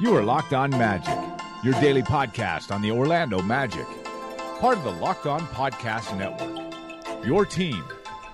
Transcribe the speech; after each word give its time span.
You 0.00 0.14
are 0.14 0.22
Locked 0.22 0.52
On 0.52 0.70
Magic, 0.70 1.18
your 1.64 1.74
daily 1.80 2.02
podcast 2.02 2.72
on 2.72 2.80
the 2.82 2.92
Orlando 2.92 3.42
Magic, 3.42 3.84
part 4.60 4.78
of 4.78 4.84
the 4.84 4.92
Locked 4.92 5.26
On 5.26 5.40
Podcast 5.48 6.16
Network. 6.16 7.26
Your 7.26 7.44
team 7.44 7.82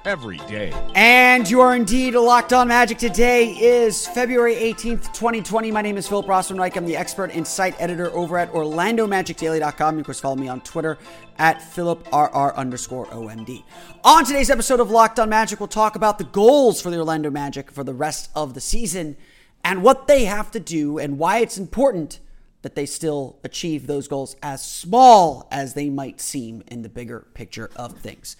every 0.04 0.36
day. 0.40 0.74
And 0.94 1.48
you 1.48 1.62
are 1.62 1.74
indeed 1.74 2.16
locked 2.16 2.52
on 2.52 2.68
magic. 2.68 2.98
Today 2.98 3.52
is 3.52 4.06
February 4.08 4.56
18th, 4.56 5.14
2020. 5.14 5.70
My 5.70 5.80
name 5.80 5.96
is 5.96 6.06
Philip 6.06 6.26
Rossman-Reich. 6.26 6.76
I'm 6.76 6.84
the 6.84 6.98
expert 6.98 7.30
and 7.32 7.46
site 7.46 7.74
editor 7.80 8.10
over 8.10 8.36
at 8.36 8.52
OrlandoMagicDaily.com. 8.52 9.98
Of 9.98 10.04
course, 10.04 10.20
follow 10.20 10.36
me 10.36 10.48
on 10.48 10.60
Twitter 10.60 10.98
at 11.38 11.60
PhilipRR 11.60 12.54
underscore 12.56 13.06
OMD. 13.06 13.64
On 14.04 14.22
today's 14.22 14.50
episode 14.50 14.80
of 14.80 14.90
Locked 14.90 15.18
on 15.18 15.30
Magic, 15.30 15.60
we'll 15.60 15.68
talk 15.68 15.96
about 15.96 16.18
the 16.18 16.24
goals 16.24 16.82
for 16.82 16.90
the 16.90 16.98
Orlando 16.98 17.30
Magic 17.30 17.70
for 17.70 17.84
the 17.84 17.94
rest 17.94 18.28
of 18.34 18.52
the 18.52 18.60
season 18.60 19.16
and 19.64 19.82
what 19.82 20.06
they 20.06 20.26
have 20.26 20.50
to 20.52 20.60
do 20.60 20.98
and 20.98 21.18
why 21.18 21.38
it's 21.38 21.58
important 21.58 22.20
that 22.62 22.74
they 22.74 22.86
still 22.86 23.38
achieve 23.44 23.86
those 23.86 24.08
goals 24.08 24.36
as 24.42 24.64
small 24.64 25.46
as 25.50 25.74
they 25.74 25.90
might 25.90 26.20
seem 26.20 26.62
in 26.68 26.82
the 26.82 26.88
bigger 26.88 27.26
picture 27.34 27.70
of 27.76 27.98
things. 27.98 28.36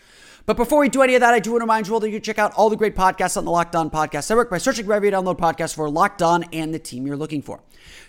But 0.46 0.58
before 0.58 0.80
we 0.80 0.90
do 0.90 1.00
any 1.00 1.14
of 1.14 1.20
that, 1.22 1.32
I 1.32 1.40
do 1.40 1.52
want 1.52 1.60
to 1.60 1.64
remind 1.64 1.86
you 1.86 1.94
all 1.94 2.00
that 2.00 2.10
you 2.10 2.20
check 2.20 2.38
out 2.38 2.52
all 2.52 2.68
the 2.68 2.76
great 2.76 2.94
podcasts 2.94 3.38
on 3.38 3.46
the 3.46 3.50
Locked 3.50 3.74
On 3.74 3.90
Podcast 3.90 4.28
Network 4.28 4.50
by 4.50 4.58
searching 4.58 4.86
wherever 4.86 5.06
you 5.06 5.12
download 5.12 5.38
podcasts 5.38 5.74
for 5.74 5.88
Locked 5.88 6.20
On 6.20 6.44
and 6.52 6.72
the 6.72 6.78
team 6.78 7.06
you're 7.06 7.16
looking 7.16 7.40
for. 7.40 7.62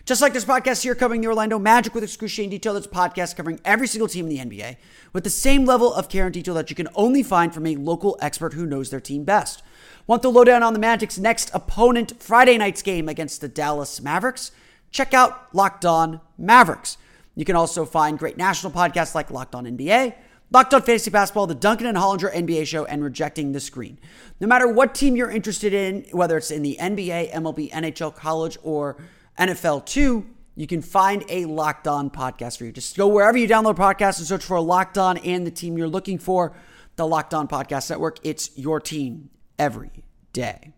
Just 0.05 0.21
like 0.21 0.33
this 0.33 0.43
podcast 0.43 0.83
here 0.83 0.95
covering 0.95 1.21
the 1.21 1.27
Orlando 1.27 1.57
Magic 1.57 1.93
with 1.93 2.03
excruciating 2.03 2.49
detail, 2.49 2.73
that's 2.73 2.87
a 2.87 2.89
podcast 2.89 3.37
covering 3.37 3.59
every 3.63 3.87
single 3.87 4.09
team 4.09 4.27
in 4.27 4.49
the 4.49 4.57
NBA 4.57 4.75
with 5.13 5.23
the 5.23 5.29
same 5.29 5.65
level 5.65 5.93
of 5.93 6.09
care 6.09 6.25
and 6.25 6.33
detail 6.33 6.53
that 6.55 6.69
you 6.69 6.75
can 6.75 6.89
only 6.95 7.23
find 7.23 7.53
from 7.53 7.65
a 7.65 7.77
local 7.77 8.17
expert 8.21 8.53
who 8.53 8.65
knows 8.65 8.89
their 8.89 8.99
team 8.99 9.23
best. 9.23 9.63
Want 10.07 10.21
the 10.21 10.31
lowdown 10.31 10.63
on 10.63 10.73
the 10.73 10.79
Magic's 10.79 11.17
next 11.17 11.49
opponent, 11.53 12.21
Friday 12.21 12.57
night's 12.57 12.81
game 12.81 13.09
against 13.09 13.41
the 13.41 13.47
Dallas 13.47 14.01
Mavericks? 14.01 14.51
Check 14.91 15.13
out 15.13 15.53
Locked 15.53 15.85
On 15.85 16.21
Mavericks. 16.37 16.97
You 17.35 17.43
can 17.43 17.55
also 17.55 17.85
find 17.85 18.17
great 18.17 18.37
national 18.37 18.71
podcasts 18.71 19.15
like 19.15 19.31
Locked 19.31 19.55
On 19.55 19.65
NBA 19.65 20.13
Locked 20.51 20.73
on 20.73 20.81
Fantasy 20.83 21.09
Basketball, 21.09 21.47
the 21.47 21.55
Duncan 21.55 21.87
and 21.87 21.97
Hollinger 21.97 22.31
NBA 22.31 22.67
show, 22.67 22.85
and 22.85 23.03
Rejecting 23.03 23.51
the 23.51 23.59
Screen. 23.59 23.97
No 24.39 24.47
matter 24.47 24.67
what 24.67 24.93
team 24.93 25.15
you're 25.15 25.31
interested 25.31 25.73
in, 25.73 26.05
whether 26.11 26.37
it's 26.37 26.51
in 26.51 26.61
the 26.61 26.77
NBA, 26.79 27.33
MLB, 27.33 27.71
NHL, 27.71 28.15
college, 28.15 28.57
or 28.63 28.97
NFL 29.39 29.85
2, 29.85 30.25
you 30.55 30.67
can 30.67 30.81
find 30.81 31.25
a 31.29 31.45
Locked 31.45 31.87
On 31.87 32.09
podcast 32.09 32.59
for 32.59 32.65
you. 32.65 32.71
Just 32.71 32.95
go 32.95 33.07
wherever 33.07 33.37
you 33.37 33.47
download 33.47 33.75
podcasts 33.75 34.19
and 34.19 34.27
search 34.27 34.45
for 34.45 34.59
Locked 34.61 34.97
On 34.97 35.17
and 35.17 35.45
the 35.45 35.51
team 35.51 35.77
you're 35.77 35.87
looking 35.87 36.19
for. 36.19 36.55
The 36.95 37.05
Locked 37.05 37.33
On 37.33 37.47
Podcast 37.47 37.89
Network. 37.89 38.19
It's 38.23 38.57
your 38.57 38.79
team 38.79 39.29
every 39.59 40.04
day. 40.35 40.73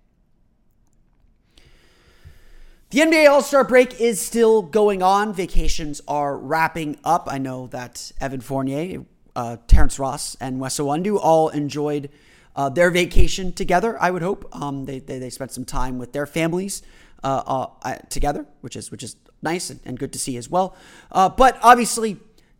The 2.91 2.99
NBA 2.99 3.29
All 3.29 3.41
Star 3.41 3.65
break 3.65 3.99
is 3.99 4.21
still 4.21 4.61
going 4.61 5.03
on. 5.03 5.33
Vacations 5.33 5.99
are 6.07 6.37
wrapping 6.37 6.97
up. 7.03 7.27
I 7.29 7.37
know 7.37 7.67
that 7.67 8.13
Evan 8.21 8.39
Fournier 8.39 9.03
uh, 9.35 9.57
Terrence 9.67 9.99
Ross 9.99 10.37
and 10.39 10.59
Wes 10.59 10.79
Iwundu 10.79 11.19
all 11.21 11.49
enjoyed 11.49 12.09
uh, 12.55 12.69
their 12.69 12.89
vacation 12.89 13.51
together. 13.51 14.01
I 14.01 14.11
would 14.11 14.21
hope 14.21 14.47
um, 14.53 14.85
they, 14.85 14.99
they, 14.99 15.19
they 15.19 15.29
spent 15.29 15.51
some 15.51 15.65
time 15.65 15.97
with 15.97 16.13
their 16.13 16.25
families 16.25 16.81
uh, 17.23 17.67
uh 17.81 17.95
together, 18.09 18.45
which 18.61 18.75
is 18.75 18.91
which 18.91 19.03
is 19.03 19.15
nice 19.41 19.69
and, 19.71 19.79
and 19.85 19.99
good 19.99 20.13
to 20.13 20.19
see 20.19 20.37
as 20.37 20.49
well. 20.49 20.75
Uh, 21.11 21.27
but 21.27 21.57
obviously, 21.63 22.17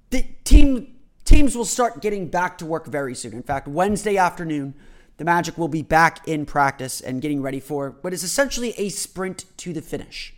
the 0.10 0.26
team 0.44 0.96
teams 1.26 1.56
will 1.56 1.66
start 1.66 2.02
getting 2.02 2.28
back 2.28 2.58
to 2.58 2.66
work 2.66 2.88
very 2.88 3.14
soon. 3.14 3.34
In 3.34 3.44
fact, 3.44 3.68
Wednesday 3.68 4.18
afternoon, 4.18 4.74
the 5.18 5.26
Magic 5.26 5.58
will 5.58 5.68
be 5.68 5.82
back 5.82 6.28
in 6.28 6.46
practice 6.46 7.02
and 7.02 7.22
getting 7.22 7.42
ready 7.42 7.60
for 7.60 7.98
what 8.02 8.14
is 8.14 8.24
essentially 8.24 8.74
a 8.78 8.90
sprint 8.90 9.46
to 9.58 9.74
the 9.74 9.82
finish. 9.82 10.36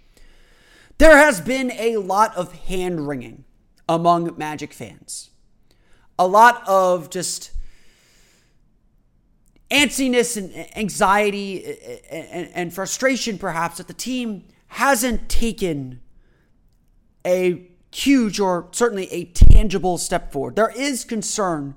There 0.97 1.17
has 1.17 1.41
been 1.41 1.72
a 1.72 1.97
lot 1.97 2.35
of 2.35 2.53
hand 2.53 3.07
wringing 3.07 3.45
among 3.88 4.38
Magic 4.38 4.73
fans 4.73 5.29
a 6.19 6.28
lot 6.28 6.62
of 6.67 7.09
just 7.09 7.51
antsiness 9.72 10.35
and 10.35 10.78
anxiety 10.78 11.78
and, 12.11 12.73
frustration, 12.73 13.38
perhaps, 13.38 13.78
that 13.78 13.88
the 13.88 13.94
team 13.94 14.44
hasn't 14.67 15.29
taken 15.29 16.01
a 17.25 17.66
huge 17.91 18.40
or 18.40 18.67
certainly 18.72 19.11
a 19.11 19.25
tangible 19.25 19.97
step 19.97 20.31
forward. 20.31 20.56
There 20.57 20.72
is 20.75 21.06
concern 21.06 21.75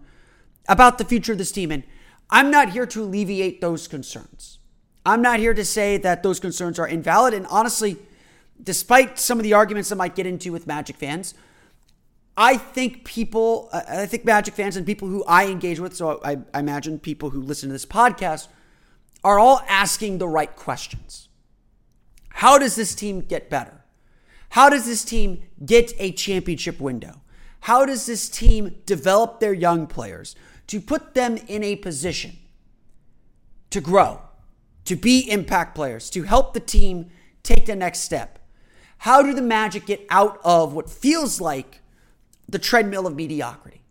about 0.69 0.99
the 0.99 1.05
future 1.05 1.33
of 1.33 1.39
this 1.39 1.53
team, 1.53 1.71
and 1.71 1.85
I'm 2.33 2.51
not 2.51 2.71
here 2.71 2.87
to 2.87 3.03
alleviate 3.03 3.61
those 3.61 3.87
concerns. 3.87 4.59
I'm 5.05 5.21
not 5.21 5.39
here 5.39 5.53
to 5.53 5.65
say 5.67 5.99
that 5.99 6.23
those 6.23 6.41
concerns 6.41 6.79
are 6.79 6.89
invalid. 6.89 7.35
And 7.35 7.47
honestly, 7.49 7.99
despite 8.61 9.19
some 9.19 9.39
of 9.39 9.45
the 9.45 9.53
arguments 9.53 9.93
I 9.93 9.97
might 9.97 10.15
get 10.15 10.27
into 10.27 10.51
with 10.51 10.67
Magic 10.67 10.97
fans, 10.97 11.35
I 12.35 12.57
think 12.57 13.05
people, 13.05 13.69
uh, 13.71 13.83
I 13.87 14.07
think 14.07 14.25
Magic 14.25 14.55
fans 14.55 14.77
and 14.77 14.87
people 14.87 15.09
who 15.09 15.23
I 15.25 15.49
engage 15.49 15.79
with, 15.79 15.95
so 15.95 16.21
I, 16.25 16.39
I, 16.55 16.61
imagine 16.61 16.99
people 16.99 17.29
who 17.31 17.43
listen 17.43 17.69
to 17.69 17.75
this 17.75 17.85
podcast, 17.85 18.49
are 19.23 19.39
all 19.39 19.61
asking 19.69 20.17
the 20.17 20.27
right 20.27 20.57
questions. 20.57 21.29
How 22.31 22.59
does 22.59 22.77
this 22.77 22.95
team 22.95 23.21
get 23.21 23.51
better? 23.51 23.85
How 24.51 24.71
does 24.71 24.87
this 24.87 25.05
team 25.05 25.43
get 25.65 25.93
a 25.99 26.13
championship 26.13 26.81
window? 26.81 27.21
How 27.61 27.85
does 27.85 28.07
this 28.07 28.31
team 28.31 28.77
develop 28.87 29.39
their 29.39 29.53
young 29.53 29.87
players 29.87 30.35
to 30.73 30.81
put 30.81 31.13
them 31.15 31.37
in 31.49 31.63
a 31.63 31.77
position 31.77 32.39
to 33.71 33.81
grow, 33.81 34.23
to 34.87 34.97
be 34.97 35.31
impact 35.31 35.75
players, 35.75 36.09
to 36.11 36.23
help 36.23 36.55
the 36.55 36.61
team 36.61 37.11
take 37.43 37.67
the 37.67 37.77
next 37.77 38.01
step? 38.01 38.39
How 38.99 39.23
do 39.23 39.35
the 39.35 39.43
Magic 39.43 39.85
get 39.85 40.07
out 40.09 40.41
of 40.43 40.73
what 40.73 40.89
feels 40.89 41.41
like 41.41 41.83
the 42.49 42.59
treadmill 42.59 43.07
of 43.07 43.17
mediocrity. 43.17 43.83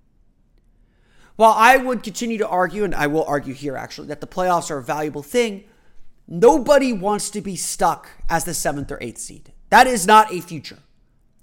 While 1.36 1.53
I 1.56 1.78
would 1.78 2.03
continue 2.03 2.38
to 2.38 2.47
argue, 2.47 2.84
and 2.84 2.96
I 2.96 3.08
will 3.08 3.25
argue 3.25 3.53
here 3.53 3.75
actually, 3.75 4.08
that 4.08 4.22
the 4.22 4.28
playoffs 4.28 4.72
are 4.72 4.78
a 4.78 4.84
valuable 4.84 5.24
thing, 5.24 5.66
nobody 6.28 6.94
wants 6.94 7.30
to 7.31 7.41
be 7.41 7.56
stuck 7.56 8.09
as 8.28 8.46
the 8.46 8.53
seventh 8.53 8.91
or 8.91 8.97
eighth 9.02 9.20
seed. 9.20 9.52
That 9.70 9.88
is 9.88 10.08
not 10.08 10.34
a 10.34 10.41
future. 10.41 10.80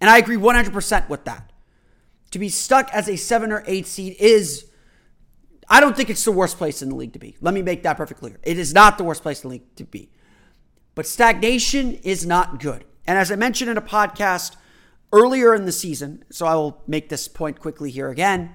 And 0.00 0.08
I 0.08 0.18
agree 0.18 0.36
100% 0.36 1.08
with 1.08 1.24
that. 1.24 1.52
To 2.30 2.38
be 2.38 2.48
stuck 2.48 2.92
as 2.92 3.08
a 3.08 3.16
seven 3.16 3.50
or 3.50 3.64
eight 3.66 3.86
seed 3.86 4.16
is, 4.18 4.67
I 5.70 5.80
don't 5.80 5.96
think 5.96 6.10
it's 6.10 6.24
the 6.24 6.32
worst 6.32 6.56
place 6.56 6.80
in 6.82 6.88
the 6.88 6.94
league 6.94 7.12
to 7.12 7.18
be. 7.18 7.36
Let 7.40 7.52
me 7.54 7.62
make 7.62 7.82
that 7.82 7.96
perfectly 7.96 8.30
clear. 8.30 8.40
It 8.42 8.58
is 8.58 8.72
not 8.72 8.96
the 8.96 9.04
worst 9.04 9.22
place 9.22 9.42
in 9.42 9.48
the 9.48 9.54
league 9.54 9.76
to 9.76 9.84
be. 9.84 10.10
But 10.94 11.06
stagnation 11.06 11.94
is 12.02 12.26
not 12.26 12.60
good. 12.60 12.84
And 13.06 13.18
as 13.18 13.30
I 13.30 13.36
mentioned 13.36 13.70
in 13.70 13.76
a 13.76 13.82
podcast 13.82 14.56
earlier 15.12 15.54
in 15.54 15.66
the 15.66 15.72
season, 15.72 16.24
so 16.30 16.46
I 16.46 16.54
will 16.54 16.82
make 16.86 17.08
this 17.08 17.28
point 17.28 17.60
quickly 17.60 17.90
here 17.90 18.08
again. 18.08 18.54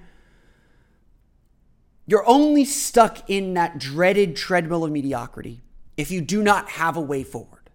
You're 2.06 2.27
only 2.27 2.65
stuck 2.65 3.30
in 3.30 3.54
that 3.54 3.80
dreaded 3.80 4.36
treadmill 4.36 4.83
of 4.83 4.92
mediocrity 4.92 5.62
if 5.95 6.12
you 6.12 6.21
do 6.21 6.44
not 6.44 6.71
have 6.71 6.98
a 6.98 7.01
way 7.01 7.24
forward. 7.24 7.69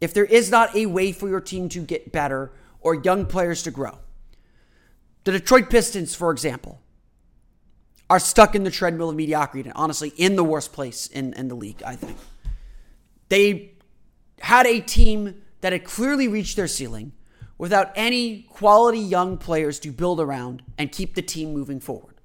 If 0.00 0.12
there 0.12 0.24
is 0.24 0.50
not 0.50 0.74
a 0.74 0.86
way 0.86 1.12
for 1.12 1.28
your 1.28 1.40
team 1.40 1.68
to 1.70 1.80
get 1.80 2.12
better 2.12 2.52
or 2.80 2.94
young 2.94 3.26
players 3.26 3.62
to 3.62 3.70
grow. 3.70 3.98
The 5.24 5.32
Detroit 5.32 5.70
Pistons, 5.70 6.14
for 6.14 6.30
example, 6.30 6.80
are 8.10 8.18
stuck 8.18 8.56
in 8.56 8.64
the 8.64 8.70
treadmill 8.70 9.08
of 9.08 9.16
mediocrity 9.16 9.68
and 9.68 9.76
honestly 9.76 10.12
in 10.16 10.34
the 10.34 10.42
worst 10.42 10.72
place 10.72 11.06
in, 11.06 11.32
in 11.34 11.46
the 11.46 11.54
league, 11.54 11.80
I 11.86 11.94
think. 11.94 12.18
They 13.28 13.70
had 14.40 14.66
a 14.66 14.80
team 14.80 15.42
that 15.60 15.72
had 15.72 15.84
clearly 15.84 16.26
reached 16.26 16.56
their 16.56 16.66
ceiling 16.66 17.12
without 17.56 17.92
any 17.94 18.42
quality 18.42 18.98
young 18.98 19.38
players 19.38 19.78
to 19.78 19.92
build 19.92 20.20
around 20.20 20.62
and 20.76 20.90
keep 20.90 21.14
the 21.14 21.22
team 21.22 21.54
moving 21.54 21.78
forward. 21.78 22.16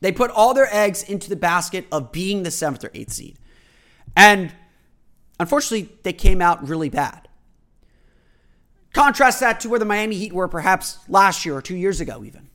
They 0.00 0.12
put 0.12 0.30
all 0.30 0.52
their 0.52 0.68
eggs 0.70 1.02
into 1.02 1.30
the 1.30 1.36
basket 1.36 1.86
of 1.90 2.12
being 2.12 2.42
the 2.42 2.50
seventh 2.50 2.84
or 2.84 2.90
eighth 2.92 3.12
seed. 3.12 3.38
And 4.14 4.52
unfortunately, 5.40 5.96
they 6.02 6.12
came 6.12 6.42
out 6.42 6.68
really 6.68 6.90
bad. 6.90 7.26
Contrast 8.92 9.40
that 9.40 9.60
to 9.60 9.68
where 9.68 9.78
the 9.78 9.84
Miami 9.84 10.16
Heat 10.16 10.32
were 10.32 10.48
perhaps 10.48 10.98
last 11.08 11.46
year 11.46 11.56
or 11.56 11.62
two 11.62 11.76
years 11.76 12.00
ago, 12.00 12.22
even. 12.24 12.47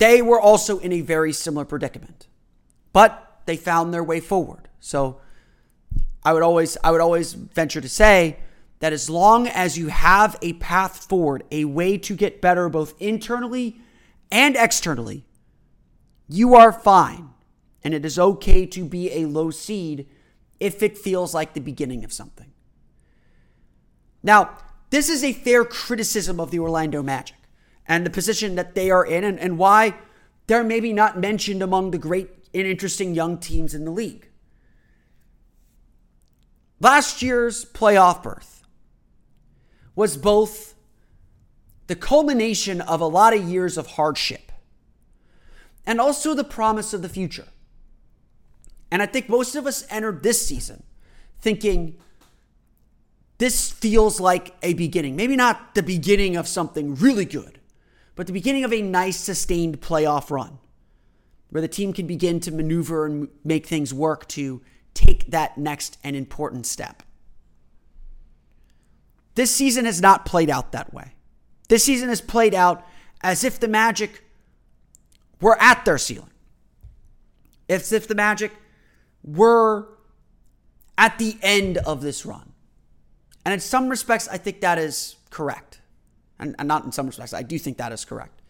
They 0.00 0.22
were 0.22 0.40
also 0.40 0.78
in 0.78 0.92
a 0.92 1.02
very 1.02 1.30
similar 1.30 1.66
predicament, 1.66 2.26
but 2.94 3.42
they 3.44 3.58
found 3.58 3.92
their 3.92 4.02
way 4.02 4.18
forward. 4.18 4.70
So 4.80 5.20
I 6.24 6.32
would 6.32 6.42
always, 6.42 6.78
I 6.82 6.90
would 6.90 7.02
always 7.02 7.34
venture 7.34 7.82
to 7.82 7.88
say 7.88 8.38
that 8.78 8.94
as 8.94 9.10
long 9.10 9.46
as 9.46 9.76
you 9.76 9.88
have 9.88 10.38
a 10.40 10.54
path 10.54 11.04
forward, 11.04 11.44
a 11.50 11.66
way 11.66 11.98
to 11.98 12.16
get 12.16 12.40
better 12.40 12.70
both 12.70 12.94
internally 12.98 13.78
and 14.32 14.56
externally, 14.56 15.26
you 16.30 16.54
are 16.54 16.72
fine. 16.72 17.28
And 17.84 17.92
it 17.92 18.06
is 18.06 18.18
okay 18.18 18.64
to 18.64 18.86
be 18.86 19.12
a 19.12 19.26
low 19.26 19.50
seed 19.50 20.08
if 20.58 20.82
it 20.82 20.96
feels 20.96 21.34
like 21.34 21.52
the 21.52 21.60
beginning 21.60 22.04
of 22.04 22.12
something. 22.12 22.50
Now, 24.22 24.56
this 24.88 25.10
is 25.10 25.22
a 25.22 25.34
fair 25.34 25.62
criticism 25.66 26.40
of 26.40 26.50
the 26.50 26.58
Orlando 26.58 27.02
Magic 27.02 27.36
and 27.90 28.06
the 28.06 28.10
position 28.10 28.54
that 28.54 28.76
they 28.76 28.88
are 28.88 29.04
in 29.04 29.24
and, 29.24 29.40
and 29.40 29.58
why 29.58 29.96
they're 30.46 30.62
maybe 30.62 30.92
not 30.92 31.18
mentioned 31.18 31.60
among 31.60 31.90
the 31.90 31.98
great 31.98 32.30
and 32.54 32.64
interesting 32.64 33.16
young 33.16 33.36
teams 33.36 33.74
in 33.74 33.84
the 33.84 33.90
league. 33.90 34.28
Last 36.78 37.20
year's 37.20 37.64
playoff 37.64 38.22
berth 38.22 38.62
was 39.96 40.16
both 40.16 40.76
the 41.88 41.96
culmination 41.96 42.80
of 42.80 43.00
a 43.00 43.06
lot 43.06 43.34
of 43.34 43.42
years 43.42 43.76
of 43.76 43.88
hardship 43.88 44.52
and 45.84 46.00
also 46.00 46.32
the 46.32 46.44
promise 46.44 46.94
of 46.94 47.02
the 47.02 47.08
future. 47.08 47.48
And 48.92 49.02
I 49.02 49.06
think 49.06 49.28
most 49.28 49.56
of 49.56 49.66
us 49.66 49.84
entered 49.90 50.22
this 50.22 50.46
season 50.46 50.84
thinking 51.40 51.96
this 53.38 53.68
feels 53.68 54.20
like 54.20 54.54
a 54.62 54.74
beginning. 54.74 55.16
Maybe 55.16 55.34
not 55.34 55.74
the 55.74 55.82
beginning 55.82 56.36
of 56.36 56.46
something 56.46 56.94
really 56.94 57.24
good, 57.24 57.59
but 58.20 58.26
the 58.26 58.34
beginning 58.34 58.64
of 58.64 58.72
a 58.74 58.82
nice, 58.82 59.16
sustained 59.16 59.80
playoff 59.80 60.30
run 60.30 60.58
where 61.48 61.62
the 61.62 61.66
team 61.66 61.90
can 61.94 62.06
begin 62.06 62.38
to 62.40 62.50
maneuver 62.50 63.06
and 63.06 63.28
make 63.44 63.66
things 63.66 63.94
work 63.94 64.28
to 64.28 64.60
take 64.92 65.30
that 65.30 65.56
next 65.56 65.96
and 66.04 66.14
important 66.14 66.66
step. 66.66 67.02
This 69.36 69.50
season 69.50 69.86
has 69.86 70.02
not 70.02 70.26
played 70.26 70.50
out 70.50 70.72
that 70.72 70.92
way. 70.92 71.14
This 71.70 71.82
season 71.82 72.10
has 72.10 72.20
played 72.20 72.52
out 72.52 72.86
as 73.22 73.42
if 73.42 73.58
the 73.58 73.68
Magic 73.68 74.22
were 75.40 75.56
at 75.58 75.86
their 75.86 75.96
ceiling. 75.96 76.28
As 77.70 77.90
if 77.90 78.06
the 78.06 78.14
Magic 78.14 78.52
were 79.24 79.88
at 80.98 81.18
the 81.18 81.38
end 81.40 81.78
of 81.78 82.02
this 82.02 82.26
run. 82.26 82.52
And 83.46 83.54
in 83.54 83.60
some 83.60 83.88
respects, 83.88 84.28
I 84.28 84.36
think 84.36 84.60
that 84.60 84.76
is 84.76 85.16
correct. 85.30 85.69
And, 86.40 86.56
and 86.58 86.66
not 86.66 86.84
in 86.84 86.90
some 86.90 87.06
respects, 87.06 87.32
I 87.34 87.42
do 87.42 87.58
think 87.58 87.76
that 87.76 87.92
is 87.92 88.04
correct. 88.04 88.40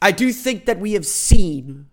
I 0.00 0.12
do 0.12 0.32
think 0.32 0.66
that 0.66 0.78
we 0.78 0.92
have 0.92 1.06
seen 1.06 1.86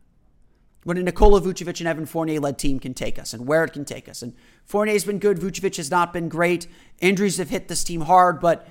what 0.83 0.97
a 0.97 1.03
Nikola 1.03 1.41
Vucevic 1.41 1.79
and 1.79 1.87
Evan 1.87 2.05
Fournier 2.05 2.39
led 2.39 2.59
team 2.59 2.79
can 2.79 2.93
take 2.93 3.17
us 3.17 3.33
and 3.33 3.47
where 3.47 3.63
it 3.63 3.71
can 3.71 3.85
take 3.85 4.09
us. 4.09 4.21
And 4.21 4.33
Fournier's 4.65 5.05
been 5.05 5.19
good, 5.19 5.37
Vucevic 5.37 5.77
has 5.77 5.89
not 5.89 6.11
been 6.11 6.27
great. 6.27 6.67
Injuries 6.99 7.37
have 7.37 7.49
hit 7.49 7.67
this 7.67 7.83
team 7.83 8.01
hard, 8.01 8.39
but 8.39 8.67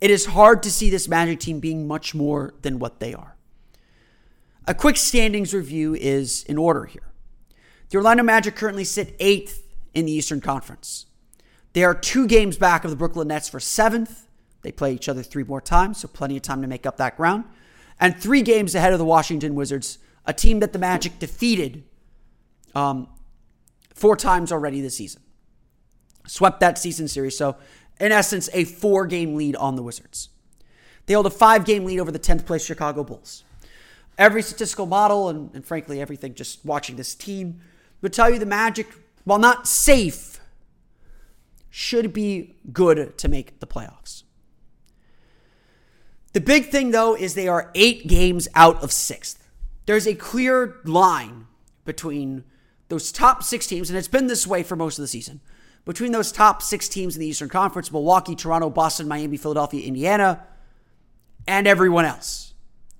it 0.00 0.10
is 0.10 0.26
hard 0.26 0.62
to 0.64 0.70
see 0.70 0.90
this 0.90 1.06
Magic 1.06 1.38
team 1.38 1.60
being 1.60 1.86
much 1.86 2.14
more 2.14 2.54
than 2.62 2.78
what 2.78 2.98
they 2.98 3.14
are. 3.14 3.36
A 4.66 4.74
quick 4.74 4.96
standings 4.96 5.54
review 5.54 5.94
is 5.94 6.44
in 6.44 6.58
order 6.58 6.86
here. 6.86 7.12
The 7.90 7.98
Orlando 7.98 8.22
Magic 8.22 8.56
currently 8.56 8.84
sit 8.84 9.14
eighth 9.20 9.68
in 9.92 10.06
the 10.06 10.12
Eastern 10.12 10.40
Conference. 10.40 11.06
They 11.74 11.84
are 11.84 11.94
two 11.94 12.26
games 12.26 12.56
back 12.56 12.84
of 12.84 12.90
the 12.90 12.96
Brooklyn 12.96 13.28
Nets 13.28 13.48
for 13.48 13.60
seventh. 13.60 14.26
They 14.62 14.72
play 14.72 14.94
each 14.94 15.08
other 15.08 15.22
three 15.22 15.44
more 15.44 15.60
times, 15.60 15.98
so 15.98 16.08
plenty 16.08 16.36
of 16.36 16.42
time 16.42 16.62
to 16.62 16.68
make 16.68 16.86
up 16.86 16.96
that 16.96 17.16
ground. 17.16 17.44
And 18.00 18.16
three 18.16 18.42
games 18.42 18.74
ahead 18.74 18.92
of 18.92 18.98
the 18.98 19.04
Washington 19.04 19.54
Wizards, 19.54 19.98
a 20.24 20.32
team 20.32 20.60
that 20.60 20.72
the 20.72 20.78
Magic 20.78 21.18
defeated 21.18 21.84
um, 22.74 23.08
four 23.94 24.16
times 24.16 24.50
already 24.52 24.80
this 24.80 24.96
season. 24.96 25.22
Swept 26.26 26.60
that 26.60 26.78
season 26.78 27.08
series. 27.08 27.36
So, 27.36 27.56
in 28.00 28.12
essence, 28.12 28.48
a 28.52 28.64
four 28.64 29.06
game 29.06 29.34
lead 29.34 29.56
on 29.56 29.76
the 29.76 29.82
Wizards. 29.82 30.28
They 31.06 31.14
hold 31.14 31.26
a 31.26 31.30
five 31.30 31.64
game 31.64 31.84
lead 31.84 31.98
over 31.98 32.12
the 32.12 32.18
10th 32.18 32.46
place 32.46 32.64
Chicago 32.64 33.04
Bulls. 33.04 33.44
Every 34.18 34.42
statistical 34.42 34.86
model, 34.86 35.28
and, 35.28 35.50
and 35.54 35.64
frankly, 35.64 36.00
everything 36.00 36.34
just 36.34 36.64
watching 36.64 36.96
this 36.96 37.14
team, 37.14 37.60
would 38.00 38.12
tell 38.12 38.30
you 38.30 38.38
the 38.38 38.46
Magic, 38.46 38.86
while 39.24 39.38
not 39.38 39.66
safe, 39.66 40.40
should 41.70 42.12
be 42.12 42.56
good 42.72 43.16
to 43.18 43.28
make 43.28 43.58
the 43.60 43.66
playoffs. 43.66 44.24
The 46.32 46.40
big 46.40 46.66
thing, 46.66 46.90
though, 46.90 47.14
is 47.14 47.34
they 47.34 47.48
are 47.48 47.70
eight 47.74 48.06
games 48.06 48.48
out 48.54 48.82
of 48.82 48.92
sixth. 48.92 49.48
There's 49.86 50.06
a 50.06 50.14
clear 50.14 50.80
line 50.84 51.46
between 51.84 52.44
those 52.88 53.12
top 53.12 53.42
six 53.42 53.66
teams, 53.66 53.90
and 53.90 53.98
it's 53.98 54.08
been 54.08 54.26
this 54.26 54.46
way 54.46 54.62
for 54.62 54.76
most 54.76 54.98
of 54.98 55.02
the 55.02 55.08
season. 55.08 55.40
Between 55.84 56.12
those 56.12 56.30
top 56.30 56.62
six 56.62 56.88
teams 56.88 57.16
in 57.16 57.20
the 57.20 57.26
Eastern 57.26 57.48
Conference 57.48 57.90
Milwaukee, 57.90 58.36
Toronto, 58.36 58.70
Boston, 58.70 59.08
Miami, 59.08 59.36
Philadelphia, 59.36 59.86
Indiana, 59.86 60.44
and 61.46 61.66
everyone 61.66 62.04
else. 62.04 62.54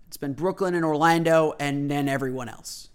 It's 0.08 0.16
been 0.16 0.32
Brooklyn 0.32 0.74
and 0.74 0.84
Orlando, 0.84 1.54
and 1.60 1.90
then 1.90 2.08
everyone 2.08 2.48
else. 2.48 2.88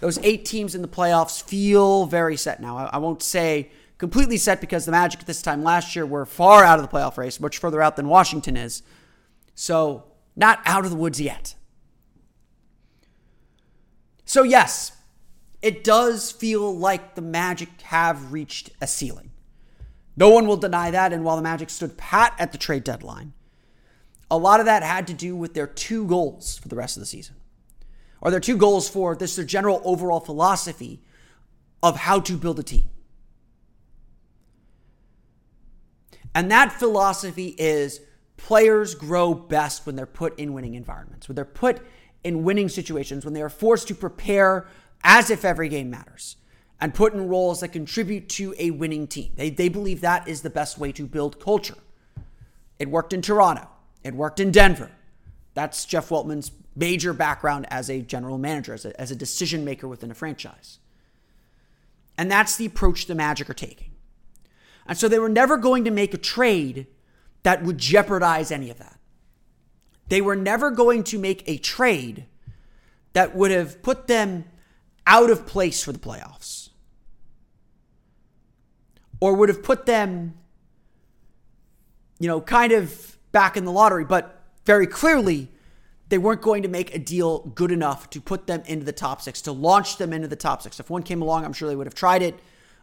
Those 0.00 0.18
eight 0.18 0.44
teams 0.44 0.74
in 0.74 0.82
the 0.82 0.88
playoffs 0.88 1.42
feel 1.42 2.06
very 2.06 2.36
set 2.36 2.60
now. 2.60 2.76
I, 2.76 2.98
won't 2.98 3.22
say 3.22 3.70
completely 3.98 4.36
set 4.36 4.60
because 4.60 4.84
the 4.84 4.92
Magic 4.92 5.20
at 5.20 5.26
this 5.26 5.42
time 5.42 5.64
last 5.64 5.96
year 5.96 6.06
were 6.06 6.24
far 6.24 6.64
out 6.64 6.78
of 6.78 6.88
the 6.88 6.96
playoff 6.96 7.16
race, 7.16 7.40
much 7.40 7.58
further 7.58 7.82
out 7.82 7.96
than 7.96 8.08
Washington 8.08 8.56
is. 8.56 8.82
So, 9.60 10.04
not 10.36 10.60
out 10.66 10.84
of 10.84 10.92
the 10.92 10.96
woods 10.96 11.20
yet. 11.20 11.56
So, 14.24 14.44
yes, 14.44 14.92
it 15.60 15.82
does 15.82 16.30
feel 16.30 16.78
like 16.78 17.16
the 17.16 17.22
Magic 17.22 17.68
have 17.82 18.32
reached 18.32 18.70
a 18.80 18.86
ceiling. 18.86 19.32
No 20.16 20.28
one 20.28 20.46
will 20.46 20.58
deny 20.58 20.92
that. 20.92 21.12
And 21.12 21.24
while 21.24 21.34
the 21.34 21.42
Magic 21.42 21.70
stood 21.70 21.96
pat 21.96 22.36
at 22.38 22.52
the 22.52 22.58
trade 22.58 22.84
deadline, 22.84 23.32
a 24.30 24.38
lot 24.38 24.60
of 24.60 24.66
that 24.66 24.84
had 24.84 25.08
to 25.08 25.12
do 25.12 25.34
with 25.34 25.54
their 25.54 25.66
two 25.66 26.06
goals 26.06 26.56
for 26.56 26.68
the 26.68 26.76
rest 26.76 26.96
of 26.96 27.00
the 27.00 27.06
season, 27.06 27.34
or 28.20 28.30
their 28.30 28.38
two 28.38 28.56
goals 28.56 28.88
for 28.88 29.16
this 29.16 29.34
their 29.34 29.44
general 29.44 29.82
overall 29.84 30.20
philosophy 30.20 31.02
of 31.82 31.96
how 31.96 32.20
to 32.20 32.36
build 32.36 32.60
a 32.60 32.62
team. 32.62 32.84
And 36.32 36.48
that 36.52 36.70
philosophy 36.70 37.56
is 37.58 38.02
players 38.38 38.94
grow 38.94 39.34
best 39.34 39.84
when 39.84 39.96
they're 39.96 40.06
put 40.06 40.38
in 40.38 40.54
winning 40.54 40.74
environments, 40.74 41.28
when 41.28 41.36
they're 41.36 41.44
put 41.44 41.80
in 42.24 42.44
winning 42.44 42.70
situations, 42.70 43.24
when 43.24 43.34
they 43.34 43.42
are 43.42 43.50
forced 43.50 43.88
to 43.88 43.94
prepare 43.94 44.66
as 45.04 45.28
if 45.28 45.44
every 45.44 45.68
game 45.68 45.90
matters 45.90 46.36
and 46.80 46.94
put 46.94 47.12
in 47.12 47.28
roles 47.28 47.60
that 47.60 47.68
contribute 47.68 48.28
to 48.28 48.54
a 48.58 48.70
winning 48.70 49.06
team. 49.06 49.32
They, 49.36 49.50
they 49.50 49.68
believe 49.68 50.00
that 50.00 50.26
is 50.26 50.40
the 50.42 50.50
best 50.50 50.78
way 50.78 50.92
to 50.92 51.06
build 51.06 51.40
culture. 51.40 51.76
It 52.78 52.88
worked 52.88 53.12
in 53.12 53.20
Toronto, 53.20 53.68
it 54.02 54.14
worked 54.14 54.40
in 54.40 54.50
Denver. 54.50 54.90
That's 55.54 55.84
Jeff 55.84 56.08
Weltman's 56.10 56.52
major 56.76 57.12
background 57.12 57.66
as 57.68 57.90
a 57.90 58.00
general 58.00 58.38
manager, 58.38 58.74
as 58.74 58.84
a, 58.84 58.98
as 59.00 59.10
a 59.10 59.16
decision 59.16 59.64
maker 59.64 59.88
within 59.88 60.12
a 60.12 60.14
franchise. 60.14 60.78
And 62.16 62.30
that's 62.30 62.56
the 62.56 62.66
approach 62.66 63.06
the 63.06 63.16
Magic 63.16 63.50
are 63.50 63.54
taking. 63.54 63.90
And 64.86 64.96
so 64.96 65.08
they 65.08 65.18
were 65.18 65.28
never 65.28 65.56
going 65.56 65.84
to 65.84 65.90
make 65.90 66.14
a 66.14 66.18
trade 66.18 66.86
that 67.42 67.62
would 67.62 67.78
jeopardize 67.78 68.50
any 68.50 68.70
of 68.70 68.78
that. 68.78 68.98
They 70.08 70.20
were 70.20 70.36
never 70.36 70.70
going 70.70 71.04
to 71.04 71.18
make 71.18 71.44
a 71.46 71.58
trade 71.58 72.26
that 73.12 73.34
would 73.34 73.50
have 73.50 73.82
put 73.82 74.06
them 74.06 74.44
out 75.06 75.30
of 75.30 75.46
place 75.46 75.82
for 75.82 75.92
the 75.92 75.98
playoffs 75.98 76.70
or 79.20 79.34
would 79.34 79.48
have 79.48 79.62
put 79.62 79.86
them, 79.86 80.34
you 82.18 82.28
know, 82.28 82.40
kind 82.40 82.72
of 82.72 83.18
back 83.32 83.56
in 83.56 83.64
the 83.64 83.72
lottery. 83.72 84.04
But 84.04 84.42
very 84.64 84.86
clearly, 84.86 85.48
they 86.08 86.18
weren't 86.18 86.42
going 86.42 86.62
to 86.62 86.68
make 86.68 86.94
a 86.94 86.98
deal 86.98 87.40
good 87.40 87.70
enough 87.72 88.08
to 88.10 88.20
put 88.20 88.46
them 88.46 88.62
into 88.66 88.84
the 88.84 88.92
top 88.92 89.20
six, 89.20 89.42
to 89.42 89.52
launch 89.52 89.96
them 89.98 90.12
into 90.12 90.28
the 90.28 90.36
top 90.36 90.62
six. 90.62 90.80
If 90.80 90.88
one 90.88 91.02
came 91.02 91.20
along, 91.20 91.44
I'm 91.44 91.52
sure 91.52 91.68
they 91.68 91.76
would 91.76 91.86
have 91.86 91.94
tried 91.94 92.22
it 92.22 92.38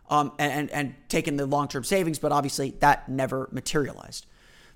um, 0.09 0.31
and, 0.37 0.69
and 0.71 0.95
taken 1.09 1.37
the 1.37 1.45
long 1.45 1.67
term 1.67 1.83
savings, 1.83 2.19
but 2.19 2.31
obviously 2.31 2.71
that 2.79 3.09
never 3.09 3.49
materialized. 3.51 4.25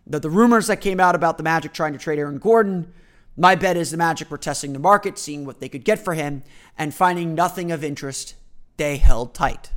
The, 0.10 0.20
the 0.20 0.30
rumors 0.30 0.68
that 0.68 0.82
came 0.82 1.00
out 1.00 1.16
about 1.16 1.38
the 1.38 1.44
Magic 1.44 1.72
trying 1.72 1.94
to 1.94 2.00
trade 2.00 2.20
Aaron 2.20 2.40
Gordon, 2.40 2.92
my 3.38 3.56
bet 3.56 3.78
is 3.78 3.92
the 3.92 3.98
Magic 3.98 4.30
were 4.32 4.38
testing 4.38 4.74
the 4.74 4.80
market, 4.80 5.18
seeing 5.18 5.46
what 5.46 5.60
they 5.60 5.70
could 5.70 5.86
get 5.86 6.00
for 6.00 6.16
him, 6.16 6.44
and 6.78 6.94
finding 6.94 7.36
nothing 7.36 7.72
of 7.72 7.84
interest, 7.84 8.36
they 8.78 8.98
held 8.98 9.34
tight. 9.34 9.72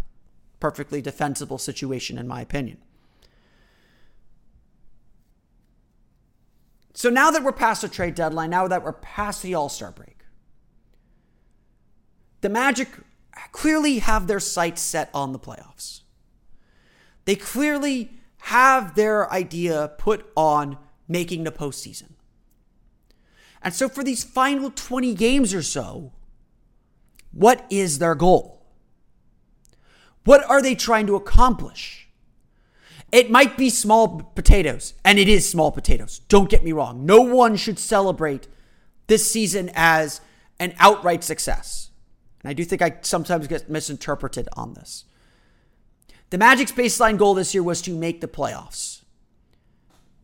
Perfectly 0.58 1.02
defensible 1.02 1.58
situation, 1.58 2.18
in 2.18 2.26
my 2.26 2.40
opinion. 2.40 2.78
So 6.94 7.10
now 7.10 7.30
that 7.30 7.42
we're 7.42 7.52
past 7.52 7.82
the 7.82 7.88
trade 7.88 8.14
deadline, 8.14 8.50
now 8.50 8.68
that 8.68 8.82
we're 8.82 8.92
past 8.92 9.42
the 9.42 9.54
All 9.54 9.68
Star 9.68 9.90
break, 9.92 10.24
the 12.40 12.48
Magic 12.48 12.88
clearly 13.52 13.98
have 13.98 14.26
their 14.26 14.40
sights 14.40 14.82
set 14.82 15.10
on 15.14 15.32
the 15.32 15.38
playoffs. 15.38 16.00
They 17.24 17.36
clearly 17.36 18.18
have 18.46 18.96
their 18.96 19.32
idea 19.32 19.92
put 19.98 20.26
on 20.36 20.76
making 21.06 21.44
the 21.44 21.52
postseason. 21.52 22.10
And 23.62 23.72
so 23.72 23.88
for 23.88 24.02
these 24.02 24.24
final 24.24 24.70
20 24.70 25.14
games 25.14 25.54
or 25.54 25.62
so, 25.62 26.12
what 27.30 27.64
is 27.70 28.00
their 28.00 28.16
goal? 28.16 28.66
What 30.24 30.44
are 30.50 30.60
they 30.60 30.74
trying 30.74 31.06
to 31.06 31.14
accomplish? 31.14 32.08
It 33.12 33.30
might 33.30 33.56
be 33.56 33.70
small 33.70 34.22
potatoes, 34.34 34.94
and 35.04 35.18
it 35.20 35.28
is 35.28 35.48
small 35.48 35.70
potatoes. 35.70 36.20
Don't 36.28 36.50
get 36.50 36.64
me 36.64 36.72
wrong. 36.72 37.06
No 37.06 37.20
one 37.20 37.54
should 37.56 37.78
celebrate 37.78 38.48
this 39.06 39.30
season 39.30 39.70
as 39.74 40.20
an 40.58 40.74
outright 40.80 41.22
success. 41.22 41.90
And 42.42 42.50
I 42.50 42.54
do 42.54 42.64
think 42.64 42.82
I 42.82 42.96
sometimes 43.02 43.46
get 43.46 43.70
misinterpreted 43.70 44.48
on 44.56 44.74
this. 44.74 45.04
The 46.32 46.38
Magic's 46.38 46.72
baseline 46.72 47.18
goal 47.18 47.34
this 47.34 47.52
year 47.52 47.62
was 47.62 47.82
to 47.82 47.94
make 47.94 48.22
the 48.22 48.26
playoffs. 48.26 49.02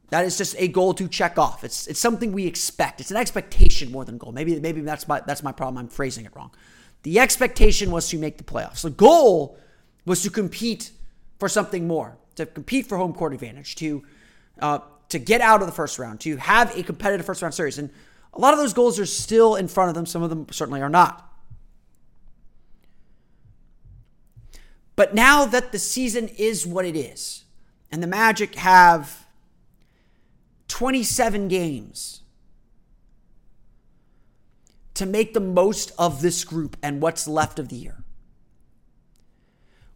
That 0.09 0.25
is 0.25 0.39
just 0.39 0.57
a 0.59 0.67
goal 0.67 0.95
to 0.95 1.07
check 1.07 1.39
off. 1.39 1.65
It's 1.65 1.87
it's 1.87 2.01
something 2.01 2.33
we 2.33 2.47
expect. 2.47 3.03
It's 3.03 3.11
an 3.11 3.19
expectation 3.19 3.93
more 3.93 4.07
than 4.07 4.17
goal. 4.17 4.33
Maybe 4.33 4.59
maybe 4.59 4.81
that's 4.81 5.07
my 5.07 5.21
that's 5.21 5.43
my 5.43 5.53
problem. 5.53 5.77
I'm 5.77 5.89
phrasing 5.89 6.25
it 6.25 6.35
wrong. 6.35 6.51
The 7.03 7.19
expectation 7.21 7.91
was 7.91 8.09
to 8.09 8.17
make 8.17 8.39
the 8.39 8.45
playoffs. 8.45 8.81
The 8.81 8.89
goal 8.89 9.59
was 10.07 10.23
to 10.23 10.31
compete 10.31 10.93
for 11.39 11.47
something 11.47 11.87
more, 11.87 12.17
to 12.37 12.47
compete 12.47 12.87
for 12.87 12.97
home 12.97 13.13
court 13.13 13.35
advantage, 13.35 13.75
to 13.75 14.03
uh, 14.61 14.79
to 15.11 15.19
get 15.19 15.43
out 15.43 15.61
of 15.61 15.67
the 15.67 15.75
first 15.75 15.99
round, 15.99 16.21
to 16.21 16.39
have 16.39 16.75
a 16.75 16.83
competitive 16.83 17.27
first 17.27 17.43
round 17.43 17.53
series. 17.53 17.77
And 17.77 17.91
a 18.33 18.41
lot 18.41 18.55
of 18.55 18.59
those 18.59 18.73
goals 18.73 18.99
are 18.99 19.05
still 19.05 19.57
in 19.57 19.69
front 19.69 19.91
of 19.91 19.95
them. 19.95 20.07
Some 20.07 20.23
of 20.23 20.31
them 20.31 20.47
certainly 20.53 20.81
are 20.81 20.89
not. 20.89 21.28
But 24.99 25.15
now 25.15 25.45
that 25.45 25.71
the 25.71 25.79
season 25.79 26.27
is 26.27 26.67
what 26.67 26.85
it 26.85 26.97
is, 26.97 27.45
and 27.89 28.03
the 28.03 28.09
Magic 28.09 28.57
have 28.57 29.29
27 30.67 31.47
games 31.47 32.23
to 34.95 35.07
make 35.07 35.35
the 35.35 35.41
most 35.41 35.93
of 36.01 36.21
this 36.21 36.43
group 36.43 36.77
and 36.83 37.01
what's 37.01 37.29
left 37.29 37.61
of 37.61 37.69
the 37.69 37.77
year, 37.77 38.03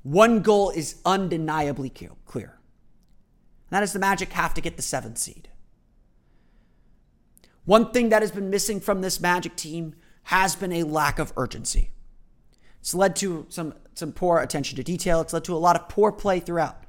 one 0.04 0.40
goal 0.40 0.70
is 0.70 1.00
undeniably 1.04 1.90
clear. 1.90 2.50
And 2.50 3.70
that 3.70 3.82
is 3.82 3.92
the 3.92 3.98
Magic 3.98 4.32
have 4.34 4.54
to 4.54 4.60
get 4.60 4.76
the 4.76 4.82
seventh 4.82 5.18
seed. 5.18 5.48
One 7.64 7.90
thing 7.90 8.10
that 8.10 8.22
has 8.22 8.30
been 8.30 8.50
missing 8.50 8.78
from 8.78 9.00
this 9.00 9.20
Magic 9.20 9.56
team 9.56 9.96
has 10.26 10.54
been 10.54 10.72
a 10.72 10.84
lack 10.84 11.18
of 11.18 11.32
urgency. 11.36 11.90
It's 12.82 12.94
led 12.94 13.14
to 13.16 13.46
some, 13.48 13.74
some 13.94 14.12
poor 14.12 14.40
attention 14.40 14.76
to 14.76 14.82
detail. 14.82 15.20
It's 15.20 15.32
led 15.32 15.44
to 15.44 15.54
a 15.54 15.56
lot 15.56 15.76
of 15.76 15.88
poor 15.88 16.10
play 16.10 16.40
throughout. 16.40 16.82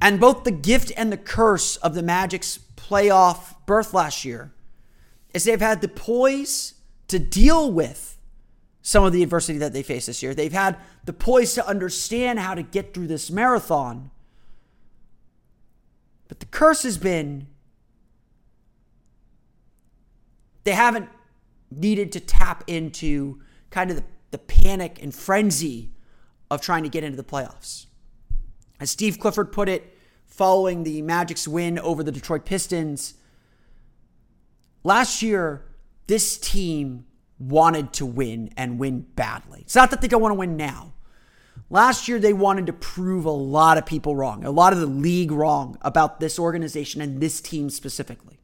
And 0.00 0.18
both 0.18 0.42
the 0.42 0.50
gift 0.50 0.90
and 0.96 1.12
the 1.12 1.16
curse 1.16 1.76
of 1.76 1.94
the 1.94 2.02
Magic's 2.02 2.58
playoff 2.76 3.54
berth 3.64 3.94
last 3.94 4.24
year 4.24 4.52
is 5.32 5.44
they've 5.44 5.60
had 5.60 5.80
the 5.80 5.88
poise 5.88 6.74
to 7.06 7.20
deal 7.20 7.70
with 7.70 8.18
some 8.82 9.04
of 9.04 9.12
the 9.12 9.22
adversity 9.22 9.58
that 9.60 9.72
they 9.72 9.84
face 9.84 10.06
this 10.06 10.20
year. 10.20 10.34
They've 10.34 10.52
had 10.52 10.76
the 11.04 11.12
poise 11.12 11.54
to 11.54 11.64
understand 11.64 12.40
how 12.40 12.54
to 12.54 12.64
get 12.64 12.92
through 12.92 13.06
this 13.06 13.30
marathon. 13.30 14.10
But 16.26 16.40
the 16.40 16.46
curse 16.46 16.82
has 16.82 16.98
been 16.98 17.46
they 20.64 20.72
haven't 20.72 21.08
needed 21.70 22.10
to 22.12 22.20
tap 22.20 22.64
into 22.66 23.40
kind 23.72 23.90
of 23.90 23.96
the, 23.96 24.04
the 24.30 24.38
panic 24.38 25.02
and 25.02 25.12
frenzy 25.12 25.90
of 26.50 26.60
trying 26.60 26.84
to 26.84 26.88
get 26.88 27.02
into 27.02 27.16
the 27.16 27.24
playoffs. 27.24 27.86
As 28.78 28.90
Steve 28.90 29.18
Clifford 29.18 29.50
put 29.50 29.68
it, 29.68 29.96
following 30.26 30.84
the 30.84 31.02
Magic's 31.02 31.48
win 31.48 31.78
over 31.78 32.04
the 32.04 32.12
Detroit 32.12 32.44
Pistons, 32.44 33.14
last 34.84 35.22
year, 35.22 35.64
this 36.06 36.38
team 36.38 37.06
wanted 37.38 37.92
to 37.94 38.06
win 38.06 38.50
and 38.56 38.78
win 38.78 39.00
badly. 39.00 39.62
It's 39.62 39.74
not 39.74 39.90
that 39.90 40.00
they 40.00 40.08
don't 40.08 40.22
want 40.22 40.32
to 40.32 40.38
win 40.38 40.56
now. 40.56 40.92
Last 41.70 42.06
year, 42.06 42.18
they 42.18 42.34
wanted 42.34 42.66
to 42.66 42.72
prove 42.74 43.24
a 43.24 43.30
lot 43.30 43.78
of 43.78 43.86
people 43.86 44.14
wrong, 44.14 44.44
a 44.44 44.50
lot 44.50 44.74
of 44.74 44.78
the 44.78 44.86
league 44.86 45.32
wrong 45.32 45.78
about 45.80 46.20
this 46.20 46.38
organization 46.38 47.00
and 47.00 47.20
this 47.20 47.40
team 47.40 47.70
specifically. 47.70 48.41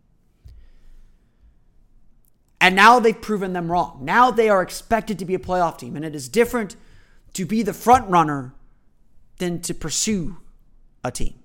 And 2.69 2.77
now 2.77 3.01
they've 3.01 3.19
proven 3.19 3.55
them 3.55 3.73
wrong. 3.73 4.01
Now 4.03 4.31
they 4.31 4.51
are 4.51 4.61
expected 4.61 5.19
to 5.21 5.25
be 5.25 5.35
a 5.35 5.39
playoff 5.39 5.79
team. 5.79 5.97
And 5.97 6.05
it 6.05 6.15
is 6.15 6.29
different 6.29 6.77
to 7.33 7.47
be 7.47 7.63
the 7.63 7.73
front 7.73 8.11
runner 8.11 8.53
than 9.39 9.63
to 9.63 9.73
pursue 9.73 10.37
a 11.03 11.11
team. 11.11 11.39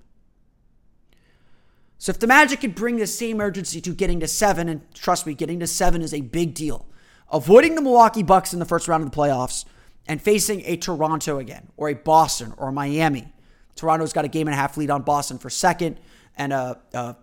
So 1.98 2.10
if 2.10 2.20
the 2.20 2.28
Magic 2.28 2.60
could 2.60 2.76
bring 2.76 2.98
the 2.98 3.08
same 3.08 3.40
urgency 3.40 3.80
to 3.80 3.94
getting 3.96 4.20
to 4.20 4.28
seven, 4.28 4.68
and 4.68 4.82
trust 4.94 5.26
me, 5.26 5.34
getting 5.34 5.62
to 5.62 5.68
seven 5.68 6.02
is 6.02 6.14
a 6.14 6.20
big 6.20 6.56
deal. 6.56 6.88
Avoiding 7.32 7.76
the 7.76 7.82
Milwaukee 7.82 8.22
Bucks 8.22 8.52
in 8.52 8.60
the 8.60 8.66
first 8.66 8.90
round 8.90 9.02
of 9.02 9.10
the 9.10 9.16
playoffs 9.16 9.64
and 10.06 10.22
facing 10.22 10.62
a 10.66 10.76
Toronto 10.76 11.40
again, 11.40 11.70
or 11.78 11.88
a 11.88 11.94
Boston, 11.94 12.54
or 12.58 12.68
a 12.68 12.74
Miami. 12.74 13.32
Toronto's 13.78 14.12
got 14.12 14.26
a 14.26 14.28
game 14.28 14.50
and 14.50 14.56
a 14.56 14.58
half 14.58 14.76
lead 14.76 14.90
on 14.90 15.04
Boston 15.04 15.38
for 15.38 15.50
second, 15.50 16.02
and 16.36 16.52
a, 16.52 16.82
a 16.94 17.16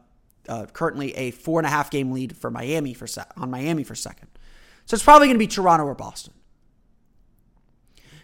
uh, 0.50 0.66
currently 0.66 1.16
a 1.16 1.30
four 1.30 1.61
and 1.61 1.66
a 1.66 1.71
half 1.71 1.90
game 1.90 2.11
lead 2.11 2.37
for 2.37 2.50
Miami 2.50 2.92
for 2.92 3.07
se- 3.07 3.23
on 3.37 3.50
Miami 3.50 3.85
for 3.85 3.95
second. 3.95 4.28
So 4.85 4.95
it's 4.95 5.04
probably 5.04 5.28
going 5.28 5.37
to 5.37 5.38
be 5.38 5.47
Toronto 5.47 5.87
or 5.87 5.95
Boston. 5.95 6.35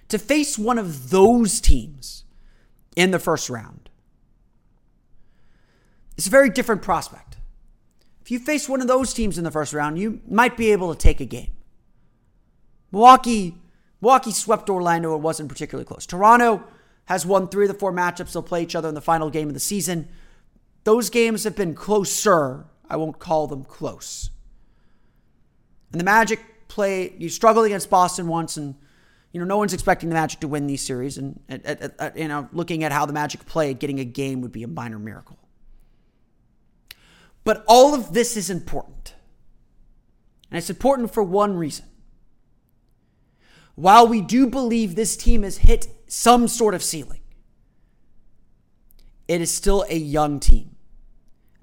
To 0.08 0.18
face 0.18 0.58
one 0.58 0.78
of 0.78 1.10
those 1.10 1.60
teams 1.60 2.24
in 2.96 3.12
the 3.12 3.18
first 3.18 3.48
round, 3.48 3.88
it's 6.16 6.26
a 6.26 6.30
very 6.30 6.50
different 6.50 6.82
prospect. 6.82 7.36
If 8.22 8.30
you 8.32 8.40
face 8.40 8.68
one 8.68 8.80
of 8.80 8.88
those 8.88 9.14
teams 9.14 9.38
in 9.38 9.44
the 9.44 9.50
first 9.50 9.72
round, 9.72 9.98
you 9.98 10.20
might 10.28 10.56
be 10.56 10.72
able 10.72 10.92
to 10.92 10.98
take 10.98 11.20
a 11.20 11.24
game. 11.24 11.52
Milwaukee, 12.90 13.56
Milwaukee 14.00 14.32
swept 14.32 14.68
Orlando. 14.68 15.14
It 15.14 15.20
wasn't 15.20 15.48
particularly 15.48 15.84
close. 15.84 16.06
Toronto 16.06 16.64
has 17.04 17.24
won 17.24 17.46
three 17.46 17.66
of 17.66 17.72
the 17.72 17.78
four 17.78 17.92
matchups. 17.92 18.32
They'll 18.32 18.42
play 18.42 18.62
each 18.62 18.74
other 18.74 18.88
in 18.88 18.94
the 18.96 19.00
final 19.00 19.30
game 19.30 19.46
of 19.46 19.54
the 19.54 19.60
season. 19.60 20.08
Those 20.86 21.10
games 21.10 21.42
have 21.42 21.56
been 21.56 21.74
closer. 21.74 22.64
I 22.88 22.94
won't 22.94 23.18
call 23.18 23.48
them 23.48 23.64
close. 23.64 24.30
And 25.90 26.00
the 26.00 26.04
Magic 26.04 26.38
play, 26.68 27.12
you 27.18 27.28
struggled 27.28 27.66
against 27.66 27.90
Boston 27.90 28.28
once, 28.28 28.56
and 28.56 28.76
you 29.32 29.40
know 29.40 29.46
no 29.46 29.56
one's 29.56 29.72
expecting 29.72 30.10
the 30.10 30.14
Magic 30.14 30.38
to 30.40 30.48
win 30.48 30.68
these 30.68 30.82
series. 30.82 31.18
And 31.18 31.40
at, 31.48 31.66
at, 31.66 32.00
at, 32.00 32.16
you 32.16 32.28
know, 32.28 32.48
looking 32.52 32.84
at 32.84 32.92
how 32.92 33.04
the 33.04 33.12
Magic 33.12 33.44
played, 33.46 33.80
getting 33.80 33.98
a 33.98 34.04
game 34.04 34.42
would 34.42 34.52
be 34.52 34.62
a 34.62 34.68
minor 34.68 35.00
miracle. 35.00 35.36
But 37.42 37.64
all 37.66 37.92
of 37.92 38.12
this 38.12 38.36
is 38.36 38.48
important, 38.48 39.14
and 40.52 40.58
it's 40.58 40.70
important 40.70 41.12
for 41.12 41.24
one 41.24 41.56
reason. 41.56 41.86
While 43.74 44.06
we 44.06 44.20
do 44.20 44.46
believe 44.46 44.94
this 44.94 45.16
team 45.16 45.42
has 45.42 45.58
hit 45.58 45.88
some 46.06 46.46
sort 46.46 46.74
of 46.74 46.82
ceiling, 46.84 47.22
it 49.26 49.40
is 49.40 49.52
still 49.52 49.84
a 49.88 49.96
young 49.96 50.38
team. 50.38 50.75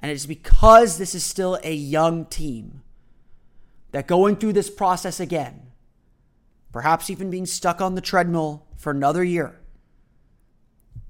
And 0.03 0.11
it's 0.11 0.25
because 0.25 0.97
this 0.97 1.15
is 1.15 1.23
still 1.23 1.57
a 1.63 1.73
young 1.73 2.25
team 2.25 2.83
that 3.91 4.05
going 4.05 4.35
through 4.35 4.51
this 4.51 4.69
process 4.69 5.21
again, 5.21 5.67
perhaps 6.73 7.09
even 7.09 7.29
being 7.29 7.45
stuck 7.45 7.79
on 7.79 7.95
the 7.95 8.01
treadmill 8.01 8.65
for 8.75 8.91
another 8.91 9.23
year, 9.23 9.61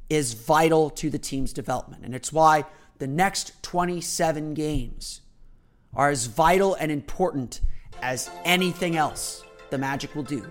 is 0.10 0.34
vital 0.34 0.92
to 0.92 1.10
the 1.10 1.18
team's 1.18 1.54
development. 1.54 2.06
And 2.06 2.14
it's 2.14 2.32
why 2.32 2.66
the 3.00 3.08
next 3.08 3.64
27 3.64 4.54
games 4.54 5.22
are 5.96 6.12
as 6.12 6.28
vital 6.28 6.76
and 6.76 6.92
important 6.92 7.62
as 8.04 8.30
anything 8.46 8.96
else 8.96 9.44
the 9.72 9.78
Magic 9.80 10.14
will 10.14 10.22
do 10.22 10.46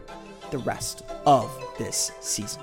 the 0.51 0.59
rest 0.59 1.05
of 1.27 1.49
this 1.79 2.11
season. 2.21 2.63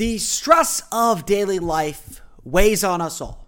The 0.00 0.16
stress 0.16 0.82
of 0.90 1.26
daily 1.26 1.58
life 1.58 2.22
weighs 2.42 2.82
on 2.82 3.02
us 3.02 3.20
all. 3.20 3.46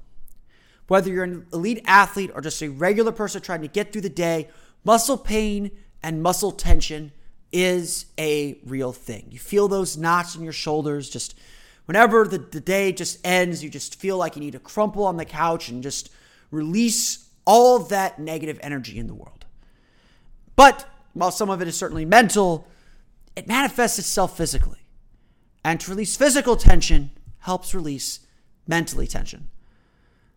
Whether 0.87 1.09
you're 1.09 1.25
an 1.25 1.47
elite 1.51 1.83
athlete 1.87 2.31
or 2.35 2.43
just 2.43 2.61
a 2.61 2.69
regular 2.69 3.11
person 3.11 3.41
trying 3.41 3.63
to 3.63 3.69
get 3.69 3.91
through 3.91 4.03
the 4.03 4.11
day, 4.11 4.51
muscle 4.85 5.17
pain 5.17 5.71
and 6.03 6.23
muscle 6.23 6.53
tension 6.53 7.13
is 7.53 8.05
a 8.19 8.59
real 8.67 8.93
thing. 8.93 9.29
You 9.31 9.39
feel 9.39 9.67
those 9.67 9.97
knots 9.97 10.37
in 10.37 10.45
your 10.45 10.53
shoulders 10.53 11.09
just 11.09 11.39
whenever 11.87 12.27
the, 12.27 12.37
the 12.37 12.61
day 12.61 12.93
just 12.93 13.27
ends, 13.27 13.65
you 13.65 13.71
just 13.71 13.99
feel 13.99 14.19
like 14.19 14.37
you 14.37 14.43
need 14.43 14.53
to 14.53 14.59
crumple 14.59 15.07
on 15.07 15.17
the 15.17 15.25
couch 15.25 15.71
and 15.71 15.83
just 15.83 16.11
release 16.51 17.31
all 17.47 17.79
that 17.79 18.19
negative 18.19 18.61
energy 18.61 18.99
in 18.99 19.07
the 19.07 19.15
world. 19.15 19.47
But 20.55 20.87
while 21.15 21.31
some 21.31 21.49
of 21.49 21.63
it 21.63 21.69
is 21.69 21.79
certainly 21.79 22.05
mental, 22.05 22.69
it 23.37 23.49
manifests 23.49 23.99
itself 23.99 24.37
physically. 24.37 24.82
And 25.65 25.81
to 25.81 25.91
release 25.91 26.17
physical 26.17 26.57
tension 26.57 27.11
helps 27.41 27.75
release 27.75 28.21
mentally 28.67 29.07
tension. 29.07 29.49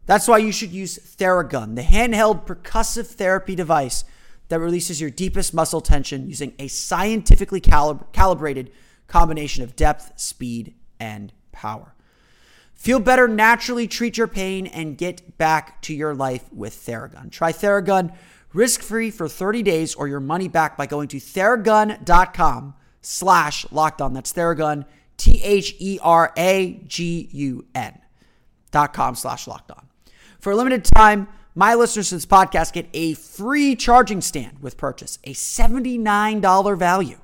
That's 0.05 0.27
why 0.27 0.37
you 0.37 0.51
should 0.51 0.71
use 0.71 0.99
Theragun, 0.99 1.75
the 1.75 1.81
handheld 1.81 2.45
percussive 2.45 3.07
therapy 3.07 3.55
device 3.55 4.03
that 4.49 4.59
releases 4.59 5.01
your 5.01 5.09
deepest 5.09 5.53
muscle 5.53 5.81
tension 5.81 6.27
using 6.27 6.53
a 6.59 6.67
scientifically 6.67 7.59
calib- 7.59 8.11
calibrated 8.11 8.71
combination 9.07 9.63
of 9.63 9.75
depth, 9.75 10.19
speed, 10.19 10.75
and 10.99 11.33
power. 11.51 11.95
Feel 12.75 12.99
better, 12.99 13.27
naturally 13.27 13.87
treat 13.87 14.17
your 14.17 14.27
pain, 14.27 14.67
and 14.67 14.97
get 14.97 15.37
back 15.37 15.81
to 15.81 15.93
your 15.93 16.13
life 16.13 16.51
with 16.53 16.75
Theragun. 16.75 17.31
Try 17.31 17.51
Theragun 17.51 18.15
risk-free 18.53 19.11
for 19.11 19.27
30 19.27 19.63
days 19.63 19.95
or 19.95 20.07
your 20.07 20.19
money 20.19 20.47
back 20.47 20.77
by 20.77 20.85
going 20.85 21.07
to 21.09 21.17
theragun.com 21.17 22.73
slash 23.01 23.65
locked 23.71 24.01
on. 24.01 24.13
That's 24.13 24.31
Theragun, 24.31 24.85
T-H-E-R-A-G-U-N 25.17 26.01
dot 28.71 28.93
com 28.93 29.15
slash 29.15 29.47
locked 29.47 29.71
on. 29.71 29.87
For 30.39 30.51
a 30.51 30.55
limited 30.55 30.83
time, 30.83 31.27
my 31.55 31.73
listeners 31.73 32.09
to 32.09 32.15
this 32.15 32.25
podcast 32.25 32.73
get 32.73 32.89
a 32.93 33.13
free 33.13 33.75
charging 33.75 34.21
stand 34.21 34.59
with 34.59 34.77
purchase, 34.77 35.17
a 35.23 35.33
$79 35.33 36.77
value. 36.77 37.17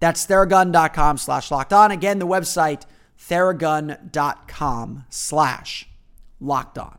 That's 0.00 0.26
theragun.com 0.26 1.18
slash 1.18 1.50
locked 1.50 1.72
on. 1.72 1.90
Again, 1.90 2.18
the 2.18 2.26
website, 2.26 2.82
theragun.com 3.28 5.04
slash 5.10 5.88
locked 6.40 6.78
on. 6.78 6.98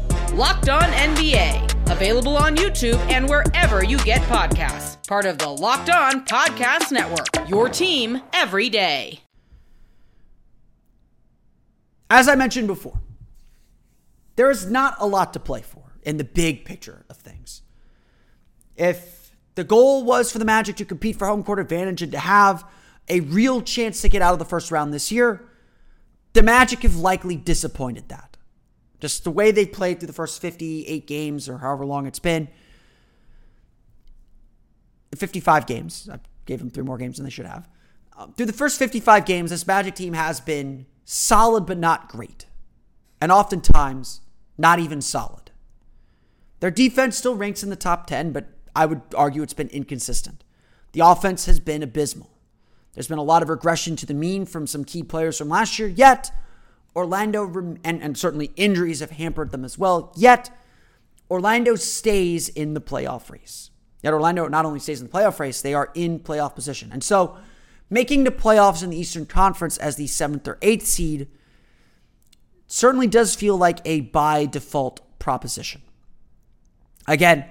Locked 0.33 0.69
On 0.69 0.83
NBA, 0.83 1.91
available 1.91 2.37
on 2.37 2.55
YouTube 2.55 2.97
and 3.11 3.27
wherever 3.27 3.83
you 3.83 3.97
get 3.97 4.21
podcasts. 4.21 5.05
Part 5.05 5.25
of 5.25 5.37
the 5.37 5.49
Locked 5.49 5.89
On 5.89 6.25
Podcast 6.25 6.89
Network. 6.89 7.49
Your 7.49 7.67
team 7.67 8.21
every 8.31 8.69
day. 8.69 9.19
As 12.09 12.29
I 12.29 12.35
mentioned 12.35 12.67
before, 12.67 13.01
there 14.37 14.49
is 14.49 14.71
not 14.71 14.95
a 14.99 15.05
lot 15.05 15.33
to 15.33 15.39
play 15.39 15.61
for 15.61 15.97
in 16.03 16.15
the 16.15 16.23
big 16.23 16.63
picture 16.63 17.03
of 17.09 17.17
things. 17.17 17.61
If 18.77 19.35
the 19.55 19.65
goal 19.65 20.05
was 20.05 20.31
for 20.31 20.39
the 20.39 20.45
Magic 20.45 20.77
to 20.77 20.85
compete 20.85 21.17
for 21.17 21.27
home 21.27 21.43
court 21.43 21.59
advantage 21.59 22.01
and 22.01 22.11
to 22.13 22.19
have 22.19 22.63
a 23.09 23.19
real 23.19 23.61
chance 23.61 23.99
to 23.99 24.07
get 24.07 24.21
out 24.21 24.31
of 24.31 24.39
the 24.39 24.45
first 24.45 24.71
round 24.71 24.93
this 24.93 25.11
year, 25.11 25.45
the 26.31 26.41
Magic 26.41 26.83
have 26.83 26.95
likely 26.95 27.35
disappointed 27.35 28.07
that. 28.07 28.30
Just 29.01 29.23
the 29.23 29.31
way 29.31 29.51
they 29.51 29.65
played 29.65 29.99
through 29.99 30.07
the 30.07 30.13
first 30.13 30.41
58 30.41 31.07
games 31.07 31.49
or 31.49 31.57
however 31.57 31.85
long 31.85 32.05
it's 32.05 32.19
been. 32.19 32.47
55 35.15 35.65
games. 35.65 36.07
I 36.11 36.19
gave 36.45 36.59
them 36.59 36.69
three 36.69 36.83
more 36.83 36.97
games 36.97 37.17
than 37.17 37.25
they 37.25 37.31
should 37.31 37.47
have. 37.47 37.67
Um, 38.15 38.33
through 38.33 38.45
the 38.45 38.53
first 38.53 38.77
55 38.77 39.25
games, 39.25 39.49
this 39.49 39.65
Magic 39.65 39.95
team 39.95 40.13
has 40.13 40.39
been 40.39 40.85
solid 41.03 41.65
but 41.65 41.79
not 41.79 42.09
great. 42.09 42.45
And 43.19 43.31
oftentimes, 43.31 44.21
not 44.57 44.79
even 44.79 45.01
solid. 45.01 45.51
Their 46.59 46.71
defense 46.71 47.17
still 47.17 47.35
ranks 47.35 47.63
in 47.63 47.69
the 47.69 47.75
top 47.75 48.05
10, 48.05 48.31
but 48.31 48.49
I 48.75 48.85
would 48.85 49.01
argue 49.15 49.41
it's 49.41 49.53
been 49.53 49.69
inconsistent. 49.69 50.43
The 50.91 50.99
offense 50.99 51.47
has 51.47 51.59
been 51.59 51.81
abysmal. 51.81 52.29
There's 52.93 53.07
been 53.07 53.17
a 53.17 53.23
lot 53.23 53.41
of 53.41 53.49
regression 53.49 53.95
to 53.95 54.05
the 54.05 54.13
mean 54.13 54.45
from 54.45 54.67
some 54.67 54.83
key 54.83 55.01
players 55.01 55.37
from 55.37 55.49
last 55.49 55.79
year, 55.79 55.87
yet 55.87 56.31
Orlando, 56.95 57.47
and, 57.83 58.01
and 58.01 58.17
certainly 58.17 58.51
injuries 58.55 58.99
have 58.99 59.11
hampered 59.11 59.51
them 59.51 59.63
as 59.63 59.77
well, 59.77 60.11
yet 60.15 60.49
Orlando 61.29 61.75
stays 61.75 62.49
in 62.49 62.73
the 62.73 62.81
playoff 62.81 63.29
race. 63.29 63.71
Yet 64.03 64.13
Orlando 64.13 64.47
not 64.47 64.65
only 64.65 64.79
stays 64.79 64.99
in 64.99 65.07
the 65.07 65.13
playoff 65.13 65.39
race, 65.39 65.61
they 65.61 65.73
are 65.73 65.91
in 65.93 66.19
playoff 66.19 66.55
position. 66.55 66.89
And 66.91 67.03
so 67.03 67.37
making 67.89 68.23
the 68.23 68.31
playoffs 68.31 68.83
in 68.83 68.89
the 68.89 68.97
Eastern 68.97 69.25
Conference 69.25 69.77
as 69.77 69.95
the 69.95 70.07
seventh 70.07 70.47
or 70.47 70.57
eighth 70.61 70.85
seed 70.85 71.27
certainly 72.67 73.07
does 73.07 73.35
feel 73.35 73.57
like 73.57 73.79
a 73.85 74.01
by 74.01 74.45
default 74.45 75.19
proposition. 75.19 75.81
Again, 77.07 77.45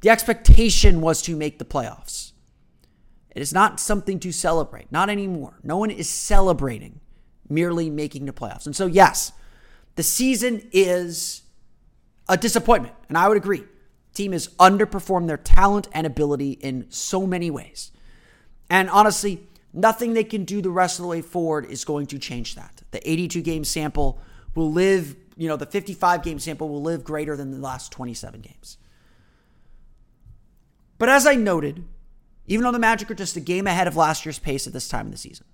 the 0.00 0.10
expectation 0.10 1.00
was 1.00 1.22
to 1.22 1.36
make 1.36 1.58
the 1.58 1.64
playoffs. 1.64 2.32
It 3.34 3.40
is 3.40 3.52
not 3.52 3.78
something 3.78 4.18
to 4.20 4.32
celebrate, 4.32 4.90
not 4.90 5.08
anymore. 5.08 5.58
No 5.62 5.76
one 5.76 5.90
is 5.90 6.08
celebrating 6.08 7.00
merely 7.48 7.90
making 7.90 8.26
the 8.26 8.32
playoffs. 8.32 8.66
And 8.66 8.74
so, 8.74 8.86
yes, 8.86 9.32
the 9.96 10.02
season 10.02 10.68
is 10.72 11.42
a 12.28 12.36
disappointment, 12.36 12.94
and 13.08 13.16
I 13.16 13.28
would 13.28 13.36
agree. 13.36 13.64
Team 14.14 14.32
has 14.32 14.48
underperformed 14.58 15.28
their 15.28 15.36
talent 15.36 15.88
and 15.92 16.06
ability 16.06 16.52
in 16.52 16.86
so 16.90 17.26
many 17.26 17.50
ways. 17.50 17.90
And 18.68 18.90
honestly, 18.90 19.46
nothing 19.72 20.14
they 20.14 20.24
can 20.24 20.44
do 20.44 20.60
the 20.60 20.70
rest 20.70 20.98
of 20.98 21.04
the 21.04 21.08
way 21.08 21.22
forward 21.22 21.66
is 21.66 21.84
going 21.84 22.06
to 22.06 22.18
change 22.18 22.54
that. 22.54 22.82
The 22.90 23.10
82 23.10 23.42
game 23.42 23.64
sample 23.64 24.20
will 24.54 24.72
live, 24.72 25.16
you 25.36 25.48
know, 25.48 25.56
the 25.56 25.66
55 25.66 26.22
game 26.22 26.38
sample 26.38 26.68
will 26.68 26.82
live 26.82 27.04
greater 27.04 27.36
than 27.36 27.50
the 27.50 27.58
last 27.58 27.92
27 27.92 28.40
games. 28.40 28.76
But 30.98 31.08
as 31.08 31.26
I 31.26 31.34
noted, 31.34 31.84
even 32.46 32.64
though 32.64 32.72
the 32.72 32.78
Magic 32.78 33.10
are 33.10 33.14
just 33.14 33.36
a 33.36 33.40
game 33.40 33.66
ahead 33.66 33.86
of 33.86 33.96
last 33.96 34.26
year's 34.26 34.38
pace 34.38 34.66
at 34.66 34.72
this 34.72 34.88
time 34.88 35.06
of 35.06 35.12
the 35.12 35.18
season, 35.18 35.46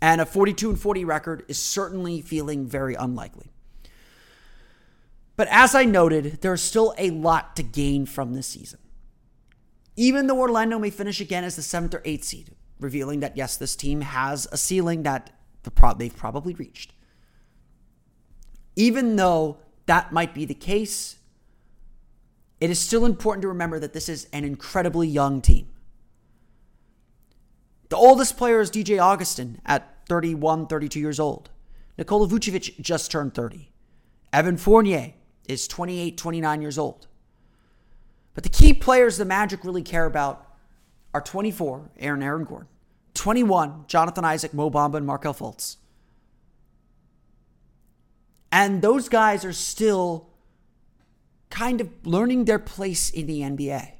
and 0.00 0.20
a 0.20 0.26
42 0.26 0.70
and 0.70 0.80
40 0.80 1.04
record 1.04 1.44
is 1.48 1.58
certainly 1.58 2.20
feeling 2.20 2.66
very 2.66 2.94
unlikely. 2.94 3.50
But 5.36 5.48
as 5.48 5.74
I 5.74 5.84
noted, 5.84 6.42
there's 6.42 6.62
still 6.62 6.94
a 6.98 7.10
lot 7.10 7.56
to 7.56 7.62
gain 7.62 8.04
from 8.06 8.34
this 8.34 8.46
season. 8.46 8.78
Even 9.96 10.26
though 10.26 10.38
Orlando 10.38 10.78
may 10.78 10.90
finish 10.90 11.20
again 11.20 11.44
as 11.44 11.56
the 11.56 11.62
seventh 11.62 11.94
or 11.94 12.02
eighth 12.04 12.24
seed, 12.24 12.50
revealing 12.78 13.20
that 13.20 13.36
yes, 13.36 13.56
this 13.56 13.74
team 13.74 14.02
has 14.02 14.46
a 14.52 14.56
ceiling 14.56 15.02
that 15.04 15.30
they've 15.98 16.16
probably 16.16 16.54
reached. 16.54 16.92
Even 18.76 19.16
though 19.16 19.58
that 19.86 20.12
might 20.12 20.34
be 20.34 20.44
the 20.44 20.54
case, 20.54 21.16
it 22.60 22.68
is 22.68 22.78
still 22.78 23.06
important 23.06 23.42
to 23.42 23.48
remember 23.48 23.78
that 23.78 23.94
this 23.94 24.08
is 24.08 24.28
an 24.32 24.44
incredibly 24.44 25.08
young 25.08 25.40
team. 25.40 25.69
The 27.90 27.96
oldest 27.96 28.36
player 28.36 28.60
is 28.60 28.70
DJ 28.70 29.00
Augustin 29.00 29.60
at 29.66 30.06
31, 30.08 30.68
32 30.68 30.98
years 30.98 31.20
old. 31.20 31.50
Nikola 31.98 32.26
Vucevic 32.26 32.80
just 32.80 33.10
turned 33.10 33.34
30. 33.34 33.70
Evan 34.32 34.56
Fournier 34.56 35.12
is 35.48 35.66
28, 35.68 36.16
29 36.16 36.62
years 36.62 36.78
old. 36.78 37.08
But 38.32 38.44
the 38.44 38.48
key 38.48 38.72
players 38.72 39.16
the 39.16 39.24
Magic 39.24 39.64
really 39.64 39.82
care 39.82 40.06
about 40.06 40.46
are 41.12 41.20
24, 41.20 41.90
Aaron 41.98 42.22
Aaron 42.22 42.44
Gordon, 42.44 42.68
21, 43.14 43.84
Jonathan 43.88 44.24
Isaac, 44.24 44.54
Mo 44.54 44.70
Bamba, 44.70 44.94
and 44.94 45.06
Markelle 45.06 45.34
Fultz. 45.34 45.76
And 48.52 48.82
those 48.82 49.08
guys 49.08 49.44
are 49.44 49.52
still 49.52 50.28
kind 51.50 51.80
of 51.80 51.88
learning 52.04 52.44
their 52.44 52.60
place 52.60 53.10
in 53.10 53.26
the 53.26 53.40
NBA. 53.40 53.92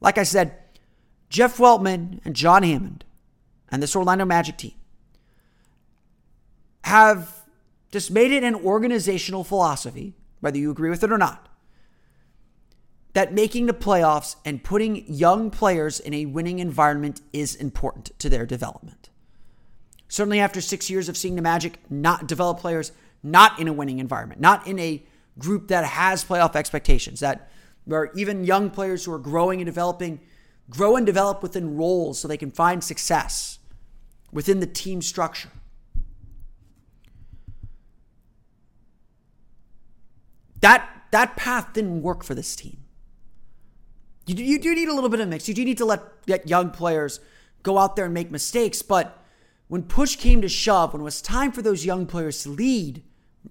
Like 0.00 0.18
I 0.18 0.22
said, 0.22 0.56
Jeff 1.34 1.56
Weltman 1.56 2.20
and 2.24 2.36
John 2.36 2.62
Hammond 2.62 3.04
and 3.68 3.82
this 3.82 3.96
Orlando 3.96 4.24
Magic 4.24 4.56
team 4.56 4.74
have 6.84 7.42
just 7.90 8.12
made 8.12 8.30
it 8.30 8.44
an 8.44 8.54
organizational 8.54 9.42
philosophy, 9.42 10.14
whether 10.38 10.58
you 10.58 10.70
agree 10.70 10.90
with 10.90 11.02
it 11.02 11.10
or 11.10 11.18
not, 11.18 11.48
that 13.14 13.34
making 13.34 13.66
the 13.66 13.72
playoffs 13.72 14.36
and 14.44 14.62
putting 14.62 15.04
young 15.12 15.50
players 15.50 15.98
in 15.98 16.14
a 16.14 16.24
winning 16.24 16.60
environment 16.60 17.20
is 17.32 17.56
important 17.56 18.16
to 18.20 18.28
their 18.28 18.46
development. 18.46 19.10
Certainly, 20.06 20.38
after 20.38 20.60
six 20.60 20.88
years 20.88 21.08
of 21.08 21.16
seeing 21.16 21.34
the 21.34 21.42
Magic 21.42 21.80
not 21.90 22.28
develop 22.28 22.60
players 22.60 22.92
not 23.24 23.58
in 23.58 23.66
a 23.66 23.72
winning 23.72 23.98
environment, 23.98 24.40
not 24.40 24.68
in 24.68 24.78
a 24.78 25.04
group 25.36 25.66
that 25.66 25.84
has 25.84 26.24
playoff 26.24 26.54
expectations, 26.54 27.18
that 27.18 27.50
where 27.86 28.12
even 28.14 28.44
young 28.44 28.70
players 28.70 29.04
who 29.04 29.12
are 29.12 29.18
growing 29.18 29.60
and 29.60 29.66
developing 29.66 30.20
grow 30.70 30.96
and 30.96 31.04
develop 31.04 31.42
within 31.42 31.76
roles 31.76 32.18
so 32.18 32.28
they 32.28 32.36
can 32.36 32.50
find 32.50 32.82
success 32.82 33.58
within 34.32 34.60
the 34.60 34.66
team 34.66 35.02
structure. 35.02 35.50
That 40.60 40.88
that 41.10 41.36
path 41.36 41.72
didn't 41.74 42.02
work 42.02 42.24
for 42.24 42.34
this 42.34 42.56
team. 42.56 42.78
You, 44.26 44.42
you 44.42 44.58
do 44.58 44.74
need 44.74 44.88
a 44.88 44.94
little 44.94 45.10
bit 45.10 45.20
of 45.20 45.28
mix. 45.28 45.46
You 45.46 45.54
do 45.54 45.64
need 45.64 45.78
to 45.78 45.84
let, 45.84 46.02
let 46.26 46.48
young 46.48 46.70
players 46.70 47.20
go 47.62 47.78
out 47.78 47.94
there 47.94 48.06
and 48.06 48.14
make 48.14 48.30
mistakes. 48.30 48.82
But 48.82 49.22
when 49.68 49.82
push 49.82 50.16
came 50.16 50.42
to 50.42 50.48
shove, 50.48 50.92
when 50.92 51.02
it 51.02 51.04
was 51.04 51.22
time 51.22 51.52
for 51.52 51.62
those 51.62 51.84
young 51.84 52.06
players 52.06 52.42
to 52.42 52.48
lead, 52.48 53.02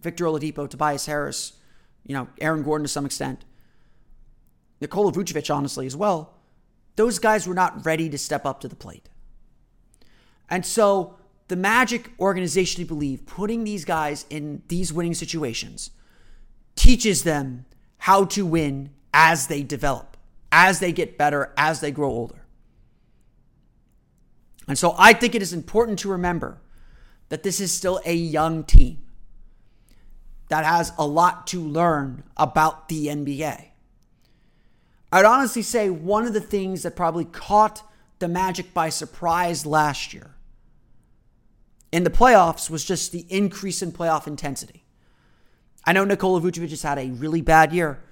Victor 0.01 0.25
Oladipo, 0.25 0.69
Tobias 0.69 1.05
Harris, 1.05 1.53
you 2.05 2.13
know, 2.13 2.27
Aaron 2.41 2.63
Gordon 2.63 2.83
to 2.83 2.89
some 2.89 3.05
extent, 3.05 3.45
Nikola 4.81 5.13
Vucevic, 5.13 5.53
honestly, 5.53 5.85
as 5.85 5.95
well, 5.95 6.32
those 6.95 7.19
guys 7.19 7.47
were 7.47 7.53
not 7.53 7.85
ready 7.85 8.09
to 8.09 8.17
step 8.17 8.45
up 8.45 8.59
to 8.61 8.67
the 8.67 8.75
plate. 8.75 9.09
And 10.49 10.65
so 10.65 11.17
the 11.47 11.55
Magic 11.55 12.11
organization, 12.19 12.83
I 12.83 12.87
believe, 12.87 13.25
putting 13.25 13.63
these 13.63 13.85
guys 13.85 14.25
in 14.29 14.61
these 14.67 14.93
winning 14.93 15.13
situations 15.13 15.91
teaches 16.75 17.23
them 17.23 17.65
how 17.99 18.25
to 18.25 18.45
win 18.45 18.89
as 19.13 19.47
they 19.47 19.63
develop 19.63 20.13
as 20.53 20.79
they 20.79 20.91
get 20.91 21.17
better, 21.17 21.51
as 21.57 21.81
they 21.81 21.91
grow 21.91 22.09
older. 22.09 22.45
And 24.67 24.77
so 24.77 24.93
I 24.99 25.11
think 25.11 25.33
it 25.33 25.41
is 25.41 25.51
important 25.51 25.97
to 25.99 26.09
remember 26.09 26.61
that 27.29 27.41
this 27.41 27.59
is 27.59 27.71
still 27.71 27.99
a 28.05 28.13
young 28.13 28.63
team 28.63 28.99
that 30.49 30.63
has 30.63 30.93
a 30.99 31.07
lot 31.07 31.47
to 31.47 31.59
learn 31.59 32.23
about 32.37 32.87
the 32.87 33.07
NBA. 33.07 33.69
I'd 35.13 35.25
honestly 35.25 35.61
say 35.61 35.91
one 35.91 36.25
of 36.25 36.33
the 36.33 36.41
things 36.41 36.81
that 36.81 36.95
probably 36.95 37.25
caught 37.25 37.87
the 38.17 38.27
Magic 38.27 38.73
by 38.73 38.89
surprise 38.89 39.63
last 39.63 40.11
year 40.11 40.33
in 41.91 42.03
the 42.03 42.09
playoffs 42.09 42.67
was 42.67 42.83
just 42.83 43.11
the 43.11 43.27
increase 43.29 43.83
in 43.83 43.91
playoff 43.91 44.25
intensity. 44.25 44.85
I 45.85 45.93
know 45.93 46.03
Nikola 46.03 46.41
Vucevic 46.41 46.71
has 46.71 46.81
had 46.81 46.97
a 46.97 47.11
really 47.11 47.41
bad 47.41 47.71
year, 47.71 48.03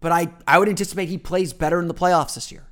but 0.00 0.12
I, 0.12 0.28
I 0.46 0.58
would 0.58 0.68
anticipate 0.68 1.08
he 1.08 1.16
plays 1.16 1.54
better 1.54 1.80
in 1.80 1.88
the 1.88 1.94
playoffs 1.94 2.34
this 2.34 2.52
year. 2.52 2.66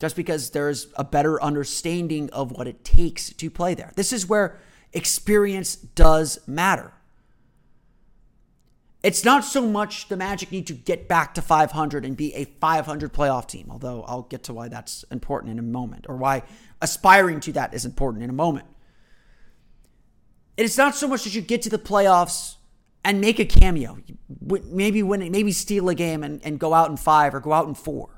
Just 0.00 0.16
because 0.16 0.50
there's 0.50 0.88
a 0.96 1.04
better 1.04 1.40
understanding 1.40 2.28
of 2.30 2.50
what 2.50 2.66
it 2.66 2.84
takes 2.84 3.30
to 3.34 3.50
play 3.50 3.74
there. 3.74 3.92
This 3.94 4.12
is 4.12 4.26
where 4.26 4.58
experience 4.92 5.76
does 5.76 6.40
matter. 6.48 6.92
It's 9.08 9.24
not 9.24 9.42
so 9.42 9.66
much 9.66 10.08
the 10.08 10.18
Magic 10.18 10.52
need 10.52 10.66
to 10.66 10.74
get 10.74 11.08
back 11.08 11.32
to 11.36 11.40
500 11.40 12.04
and 12.04 12.14
be 12.14 12.34
a 12.34 12.44
500 12.44 13.10
playoff 13.10 13.46
team, 13.46 13.68
although 13.70 14.02
I'll 14.02 14.24
get 14.24 14.42
to 14.42 14.52
why 14.52 14.68
that's 14.68 15.02
important 15.04 15.50
in 15.50 15.58
a 15.58 15.62
moment, 15.62 16.04
or 16.10 16.18
why 16.18 16.42
aspiring 16.82 17.40
to 17.40 17.52
that 17.52 17.72
is 17.72 17.86
important 17.86 18.22
in 18.22 18.28
a 18.28 18.34
moment. 18.34 18.66
It's 20.58 20.76
not 20.76 20.94
so 20.94 21.08
much 21.08 21.24
that 21.24 21.34
you 21.34 21.40
get 21.40 21.62
to 21.62 21.70
the 21.70 21.78
playoffs 21.78 22.56
and 23.02 23.18
make 23.18 23.38
a 23.38 23.46
cameo. 23.46 23.96
Maybe 24.42 25.02
win 25.02 25.32
maybe 25.32 25.52
steal 25.52 25.88
a 25.88 25.94
game 25.94 26.22
and, 26.22 26.44
and 26.44 26.58
go 26.58 26.74
out 26.74 26.90
in 26.90 26.98
five 26.98 27.34
or 27.34 27.40
go 27.40 27.54
out 27.54 27.66
in 27.66 27.74
four. 27.74 28.10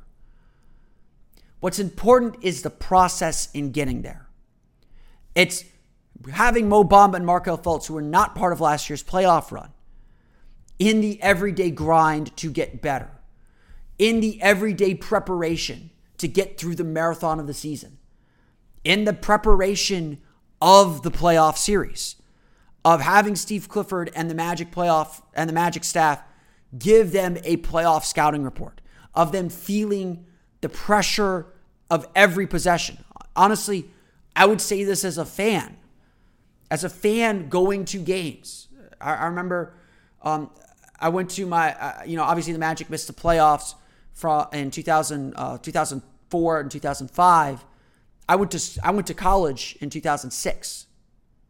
What's 1.61 1.79
important 1.79 2.35
is 2.43 2.63
the 2.63 2.71
process 2.71 3.49
in 3.53 3.71
getting 3.71 4.03
there. 4.03 4.27
It's 5.37 5.65
having 6.33 6.69
Mo 6.69 6.83
Bamba 6.83 7.15
and 7.15 7.27
Markelle 7.27 7.59
Fultz, 7.59 7.87
who 7.87 7.95
were 7.95 8.03
not 8.03 8.35
part 8.35 8.53
of 8.53 8.61
last 8.61 8.91
year's 8.91 9.05
playoff 9.05 9.53
run, 9.53 9.71
in 10.81 11.03
the 11.03 11.23
everyday 11.23 11.71
grind 11.71 12.35
to 12.39 12.51
get 12.51 12.83
better, 12.83 13.11
in 13.99 14.21
the 14.21 14.41
everyday 14.43 14.95
preparation 14.95 15.91
to 16.17 16.27
get 16.27 16.59
through 16.59 16.75
the 16.75 16.83
marathon 16.83 17.39
of 17.39 17.47
the 17.47 17.55
season, 17.55 17.99
in 18.83 19.05
the 19.05 19.13
preparation 19.13 20.19
of 20.61 21.03
the 21.03 21.11
playoff 21.11 21.57
series 21.57 22.17
of 22.83 23.03
having 23.03 23.37
Steve 23.37 23.69
Clifford 23.69 24.11
and 24.17 24.31
the 24.31 24.35
Magic 24.35 24.71
playoff 24.71 25.23
and 25.35 25.49
the 25.49 25.53
Magic 25.53 25.85
staff 25.85 26.23
give 26.79 27.13
them 27.13 27.37
a 27.45 27.59
playoff 27.59 28.05
scouting 28.05 28.43
report, 28.43 28.81
of 29.15 29.33
them 29.33 29.51
feeling 29.51 30.25
the 30.63 30.69
pressure 30.69 31.47
of 31.91 32.09
every 32.15 32.47
possession. 32.47 33.05
Honestly, 33.37 33.91
I 34.35 34.47
would 34.47 34.63
say 34.63 34.85
this 34.85 35.05
as 35.05 35.19
a 35.19 35.27
fan, 35.27 35.77
as 36.71 36.85
a 36.85 36.89
fan 36.89 37.51
going 37.51 37.85
to 37.87 37.99
games. 37.99 38.69
I, 38.99 39.15
I 39.15 39.27
remember 39.27 39.75
um, 40.23 40.51
I 41.01 41.09
went 41.09 41.31
to 41.31 41.47
my, 41.47 41.75
uh, 41.75 42.03
you 42.05 42.17
know, 42.17 42.25
obviously 42.25 42.53
the 42.53 42.59
Magic 42.59 42.91
missed 42.91 43.07
the 43.07 43.13
playoffs 43.13 43.75
from 44.13 44.47
in 44.53 44.71
2000, 44.71 45.35
uh, 45.35 45.59
2004 45.59 46.61
and 46.61 46.71
2005. 46.71 47.65
I 48.29 48.37
went 48.37 48.51
to 48.53 48.81
I 48.85 48.91
went 48.91 49.07
to 49.09 49.15
college 49.15 49.77
in 49.81 49.91
2006. 49.91 50.87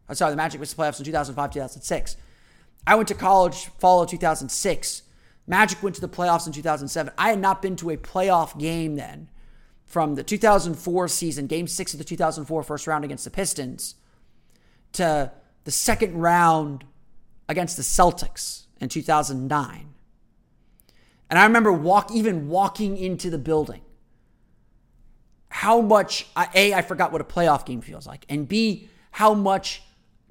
I'm 0.08 0.14
sorry, 0.14 0.32
the 0.32 0.36
Magic 0.36 0.60
missed 0.60 0.76
the 0.76 0.82
playoffs 0.82 0.98
in 0.98 1.04
2005, 1.04 1.52
2006. 1.52 2.16
I 2.86 2.94
went 2.94 3.08
to 3.08 3.14
college 3.14 3.66
fall 3.78 4.02
of 4.02 4.08
2006. 4.08 5.02
Magic 5.46 5.82
went 5.82 5.96
to 5.96 6.00
the 6.00 6.08
playoffs 6.08 6.46
in 6.46 6.52
2007. 6.52 7.12
I 7.18 7.30
had 7.30 7.40
not 7.40 7.60
been 7.60 7.76
to 7.76 7.90
a 7.90 7.96
playoff 7.96 8.58
game 8.58 8.96
then 8.96 9.28
from 9.84 10.14
the 10.14 10.22
2004 10.22 11.08
season, 11.08 11.46
game 11.48 11.66
six 11.66 11.92
of 11.92 11.98
the 11.98 12.04
2004 12.04 12.62
first 12.62 12.86
round 12.86 13.04
against 13.04 13.24
the 13.24 13.30
Pistons, 13.30 13.96
to 14.92 15.32
the 15.64 15.70
second 15.70 16.14
round 16.14 16.84
against 17.48 17.76
the 17.76 17.82
Celtics 17.82 18.66
in 18.80 18.88
2009. 18.88 19.94
And 21.28 21.38
I 21.38 21.44
remember 21.44 21.72
walk 21.72 22.10
even 22.10 22.48
walking 22.48 22.96
into 22.96 23.30
the 23.30 23.38
building. 23.38 23.82
How 25.48 25.80
much 25.80 26.26
A, 26.54 26.74
I 26.74 26.82
forgot 26.82 27.12
what 27.12 27.20
a 27.20 27.24
playoff 27.24 27.66
game 27.66 27.80
feels 27.80 28.06
like, 28.06 28.24
and 28.28 28.48
B, 28.48 28.88
how 29.12 29.34
much 29.34 29.82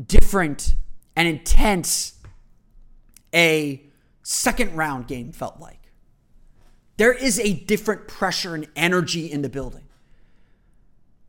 different 0.04 0.76
and 1.16 1.28
intense 1.28 2.14
a 3.34 3.84
second 4.24 4.76
round 4.76 5.08
game 5.08 5.32
felt 5.32 5.60
like. 5.60 5.92
There 6.98 7.14
is 7.14 7.40
a 7.40 7.54
different 7.54 8.08
pressure 8.08 8.56
and 8.56 8.68
energy 8.76 9.32
in 9.32 9.42
the 9.42 9.50
building. 9.50 9.84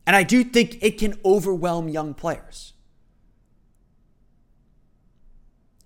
And 0.05 0.15
I 0.15 0.23
do 0.23 0.43
think 0.43 0.79
it 0.81 0.97
can 0.97 1.17
overwhelm 1.23 1.87
young 1.87 2.13
players. 2.13 2.73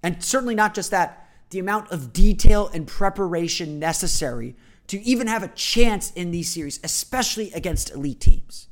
And 0.01 0.23
certainly 0.23 0.55
not 0.55 0.73
just 0.73 0.91
that, 0.91 1.24
the 1.49 1.59
amount 1.59 1.91
of 1.91 2.13
detail 2.13 2.69
and 2.73 2.87
preparation 2.87 3.79
necessary 3.79 4.55
to 4.87 5.01
even 5.01 5.27
have 5.27 5.43
a 5.43 5.47
chance 5.49 6.11
in 6.11 6.31
these 6.31 6.53
series, 6.53 6.79
especially 6.83 7.51
against 7.53 7.91
elite 7.91 8.19
teams. 8.19 8.67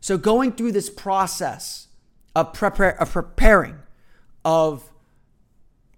So, 0.00 0.18
going 0.18 0.52
through 0.52 0.72
this 0.72 0.90
process 0.90 1.88
of, 2.34 2.52
prepare, 2.52 3.00
of 3.00 3.12
preparing, 3.12 3.76
of, 4.44 4.90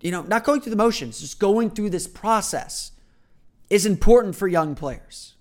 you 0.01 0.11
know, 0.11 0.23
not 0.23 0.45
going 0.45 0.61
through 0.61 0.71
the 0.71 0.77
motions, 0.77 1.21
just 1.21 1.39
going 1.39 1.71
through 1.71 1.91
this 1.91 2.07
process 2.07 2.93
is 3.71 3.87
important 3.87 4.37
for 4.37 4.47
young 4.47 4.75
players. 4.75 5.35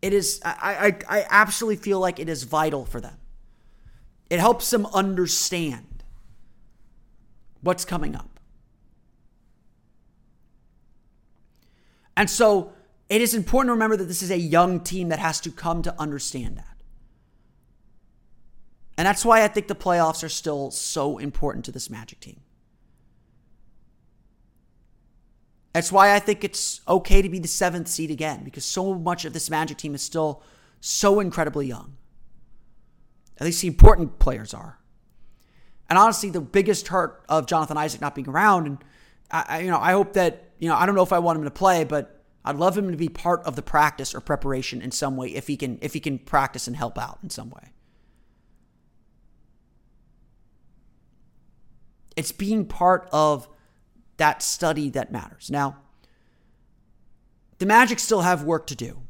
It 0.00 0.12
is, 0.12 0.40
I, 0.44 0.96
I, 1.08 1.18
I 1.20 1.26
absolutely 1.30 1.76
feel 1.76 2.00
like 2.00 2.18
it 2.18 2.28
is 2.28 2.42
vital 2.42 2.84
for 2.84 3.00
them. 3.00 3.16
It 4.28 4.40
helps 4.40 4.68
them 4.70 4.86
understand 4.86 5.86
what's 7.62 7.84
coming 7.84 8.14
up. 8.14 8.38
And 12.16 12.28
so 12.28 12.72
it 13.08 13.20
is 13.20 13.34
important 13.34 13.68
to 13.68 13.72
remember 13.72 13.96
that 13.96 14.04
this 14.04 14.22
is 14.22 14.30
a 14.30 14.38
young 14.38 14.80
team 14.80 15.08
that 15.08 15.18
has 15.18 15.40
to 15.40 15.50
come 15.50 15.82
to 15.82 16.00
understand 16.00 16.58
that. 16.58 16.76
And 18.98 19.06
that's 19.06 19.24
why 19.24 19.42
I 19.42 19.48
think 19.48 19.68
the 19.68 19.74
playoffs 19.74 20.22
are 20.22 20.28
still 20.28 20.70
so 20.70 21.18
important 21.18 21.64
to 21.64 21.72
this 21.72 21.88
Magic 21.88 22.20
team. 22.20 22.40
That's 25.72 25.90
why 25.90 26.14
I 26.14 26.18
think 26.18 26.44
it's 26.44 26.82
okay 26.86 27.22
to 27.22 27.28
be 27.30 27.38
the 27.38 27.48
seventh 27.48 27.88
seed 27.88 28.10
again, 28.10 28.44
because 28.44 28.64
so 28.64 28.94
much 28.94 29.24
of 29.24 29.32
this 29.32 29.48
Magic 29.48 29.78
team 29.78 29.94
is 29.94 30.02
still 30.02 30.42
so 30.80 31.18
incredibly 31.18 31.66
young. 31.66 31.96
At 33.38 33.46
least 33.46 33.62
the 33.62 33.68
important 33.68 34.18
players 34.18 34.52
are. 34.52 34.78
And 35.92 35.98
honestly, 35.98 36.30
the 36.30 36.40
biggest 36.40 36.88
hurt 36.88 37.22
of 37.28 37.44
Jonathan 37.44 37.76
Isaac 37.76 38.00
not 38.00 38.14
being 38.14 38.26
around, 38.26 38.66
and 38.66 38.78
I, 39.30 39.60
you 39.60 39.70
know, 39.70 39.78
I 39.78 39.92
hope 39.92 40.14
that 40.14 40.48
you 40.58 40.66
know, 40.66 40.74
I 40.74 40.86
don't 40.86 40.94
know 40.94 41.02
if 41.02 41.12
I 41.12 41.18
want 41.18 41.36
him 41.36 41.44
to 41.44 41.50
play, 41.50 41.84
but 41.84 42.24
I'd 42.46 42.56
love 42.56 42.78
him 42.78 42.90
to 42.92 42.96
be 42.96 43.10
part 43.10 43.42
of 43.42 43.56
the 43.56 43.62
practice 43.62 44.14
or 44.14 44.22
preparation 44.22 44.80
in 44.80 44.90
some 44.90 45.18
way 45.18 45.34
if 45.34 45.48
he 45.48 45.58
can 45.58 45.78
if 45.82 45.92
he 45.92 46.00
can 46.00 46.18
practice 46.18 46.66
and 46.66 46.74
help 46.74 46.96
out 46.96 47.18
in 47.22 47.28
some 47.28 47.50
way. 47.50 47.74
It's 52.16 52.32
being 52.32 52.64
part 52.64 53.06
of 53.12 53.46
that 54.16 54.42
study 54.42 54.88
that 54.88 55.12
matters. 55.12 55.50
Now, 55.50 55.76
the 57.58 57.66
Magic 57.66 57.98
still 57.98 58.22
have 58.22 58.44
work 58.44 58.66
to 58.68 58.74
do. 58.74 59.02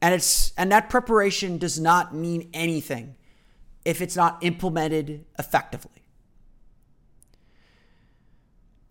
And 0.00 0.14
it's 0.14 0.52
and 0.56 0.70
that 0.70 0.88
preparation 0.88 1.58
does 1.58 1.80
not 1.80 2.14
mean 2.14 2.50
anything 2.54 3.15
if 3.86 4.02
it's 4.02 4.16
not 4.16 4.36
implemented 4.42 5.24
effectively. 5.38 6.02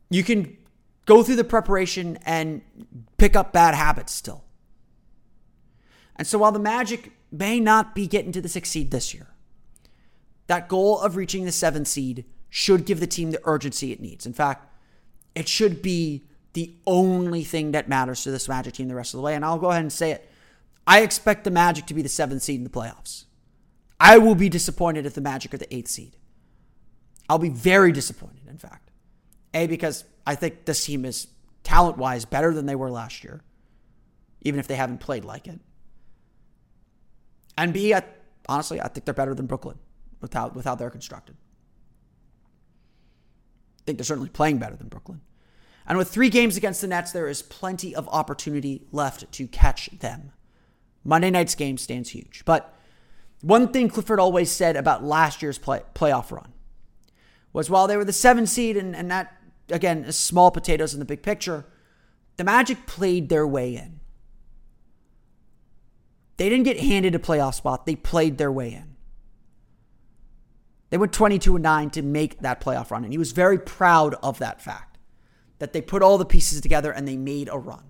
You 0.09 0.23
can 0.23 0.57
go 1.05 1.21
through 1.21 1.35
the 1.35 1.43
preparation 1.43 2.17
and 2.25 2.61
pick 3.17 3.35
up 3.35 3.51
bad 3.51 3.75
habits 3.75 4.13
still. 4.13 4.45
And 6.15 6.25
so 6.25 6.39
while 6.39 6.53
the 6.53 6.59
Magic 6.59 7.11
may 7.29 7.59
not 7.59 7.93
be 7.93 8.07
getting 8.07 8.31
to 8.31 8.41
the 8.41 8.47
sixth 8.47 8.71
seed 8.71 8.91
this 8.91 9.13
year, 9.13 9.27
that 10.47 10.69
goal 10.69 11.01
of 11.01 11.17
reaching 11.17 11.43
the 11.43 11.51
seventh 11.51 11.89
seed 11.89 12.23
should 12.49 12.85
give 12.85 13.01
the 13.01 13.07
team 13.07 13.31
the 13.31 13.41
urgency 13.43 13.91
it 13.91 13.99
needs. 13.99 14.25
In 14.25 14.31
fact, 14.31 14.73
it 15.35 15.49
should 15.49 15.81
be 15.81 16.23
the 16.53 16.73
only 16.87 17.43
thing 17.43 17.73
that 17.73 17.89
matters 17.89 18.23
to 18.23 18.31
this 18.31 18.47
Magic 18.47 18.75
team 18.75 18.87
the 18.87 18.95
rest 18.95 19.13
of 19.13 19.17
the 19.17 19.23
way. 19.23 19.35
And 19.35 19.43
I'll 19.43 19.59
go 19.59 19.71
ahead 19.71 19.81
and 19.81 19.91
say 19.91 20.11
it. 20.11 20.29
I 20.87 21.01
expect 21.01 21.43
the 21.43 21.51
Magic 21.51 21.85
to 21.87 21.93
be 21.93 22.01
the 22.01 22.07
seventh 22.07 22.43
seed 22.43 22.61
in 22.61 22.63
the 22.63 22.69
playoffs. 22.69 23.25
I 23.99 24.17
will 24.17 24.35
be 24.35 24.49
disappointed 24.49 25.05
if 25.05 25.13
the 25.13 25.21
Magic 25.21 25.53
are 25.53 25.57
the 25.57 25.73
eighth 25.73 25.89
seed. 25.89 26.17
I'll 27.29 27.39
be 27.39 27.49
very 27.49 27.91
disappointed, 27.91 28.47
in 28.47 28.57
fact. 28.57 28.91
A, 29.53 29.67
because 29.67 30.03
I 30.27 30.35
think 30.35 30.65
this 30.65 30.85
team 30.85 31.05
is 31.05 31.27
talent 31.63 31.97
wise 31.97 32.25
better 32.25 32.53
than 32.53 32.65
they 32.65 32.75
were 32.75 32.91
last 32.91 33.23
year, 33.23 33.41
even 34.41 34.59
if 34.59 34.67
they 34.67 34.75
haven't 34.75 34.99
played 34.99 35.25
like 35.25 35.47
it. 35.47 35.59
And 37.57 37.73
B, 37.73 37.93
I, 37.93 38.03
honestly, 38.47 38.81
I 38.81 38.89
think 38.89 39.05
they're 39.05 39.13
better 39.13 39.33
than 39.33 39.45
Brooklyn 39.45 39.79
without 40.19 40.49
how, 40.49 40.55
with 40.55 40.65
how 40.65 40.75
they're 40.75 40.89
constructed. 40.89 41.37
I 43.79 43.83
think 43.85 43.97
they're 43.97 44.05
certainly 44.05 44.29
playing 44.29 44.57
better 44.57 44.75
than 44.75 44.89
Brooklyn. 44.89 45.21
And 45.87 45.97
with 45.97 46.09
three 46.09 46.29
games 46.29 46.57
against 46.57 46.81
the 46.81 46.87
Nets, 46.87 47.11
there 47.11 47.27
is 47.29 47.41
plenty 47.41 47.95
of 47.95 48.09
opportunity 48.09 48.87
left 48.91 49.31
to 49.31 49.47
catch 49.47 49.89
them. 49.99 50.31
Monday 51.03 51.29
night's 51.29 51.55
game 51.55 51.77
stands 51.77 52.09
huge. 52.09 52.43
But 52.45 52.74
one 53.45 53.67
thing 53.67 53.89
Clifford 53.89 54.19
always 54.19 54.49
said 54.49 54.75
about 54.75 55.03
last 55.03 55.43
year's 55.43 55.59
play, 55.59 55.83
playoff 55.93 56.31
run 56.31 56.51
was 57.53 57.69
while 57.69 57.85
they 57.85 57.95
were 57.95 58.03
the 58.03 58.11
seven 58.11 58.47
seed, 58.47 58.75
and, 58.75 58.95
and 58.95 59.11
that, 59.11 59.37
again, 59.69 60.11
small 60.11 60.49
potatoes 60.49 60.93
in 60.95 60.99
the 60.99 61.05
big 61.05 61.21
picture, 61.21 61.63
the 62.37 62.43
Magic 62.43 62.87
played 62.87 63.29
their 63.29 63.45
way 63.45 63.75
in. 63.75 63.99
They 66.37 66.49
didn't 66.49 66.65
get 66.65 66.79
handed 66.79 67.13
a 67.13 67.19
playoff 67.19 67.53
spot, 67.53 67.85
they 67.85 67.95
played 67.95 68.39
their 68.39 68.51
way 68.51 68.73
in. 68.73 68.95
They 70.89 70.97
went 70.97 71.13
22 71.13 71.55
and 71.55 71.63
9 71.63 71.89
to 71.91 72.01
make 72.01 72.39
that 72.39 72.59
playoff 72.59 72.89
run. 72.89 73.03
And 73.03 73.13
he 73.13 73.19
was 73.19 73.31
very 73.31 73.59
proud 73.59 74.15
of 74.23 74.39
that 74.39 74.59
fact 74.59 74.97
that 75.59 75.71
they 75.71 75.81
put 75.81 76.01
all 76.01 76.17
the 76.17 76.25
pieces 76.25 76.61
together 76.61 76.91
and 76.91 77.07
they 77.07 77.17
made 77.17 77.47
a 77.51 77.59
run. 77.59 77.83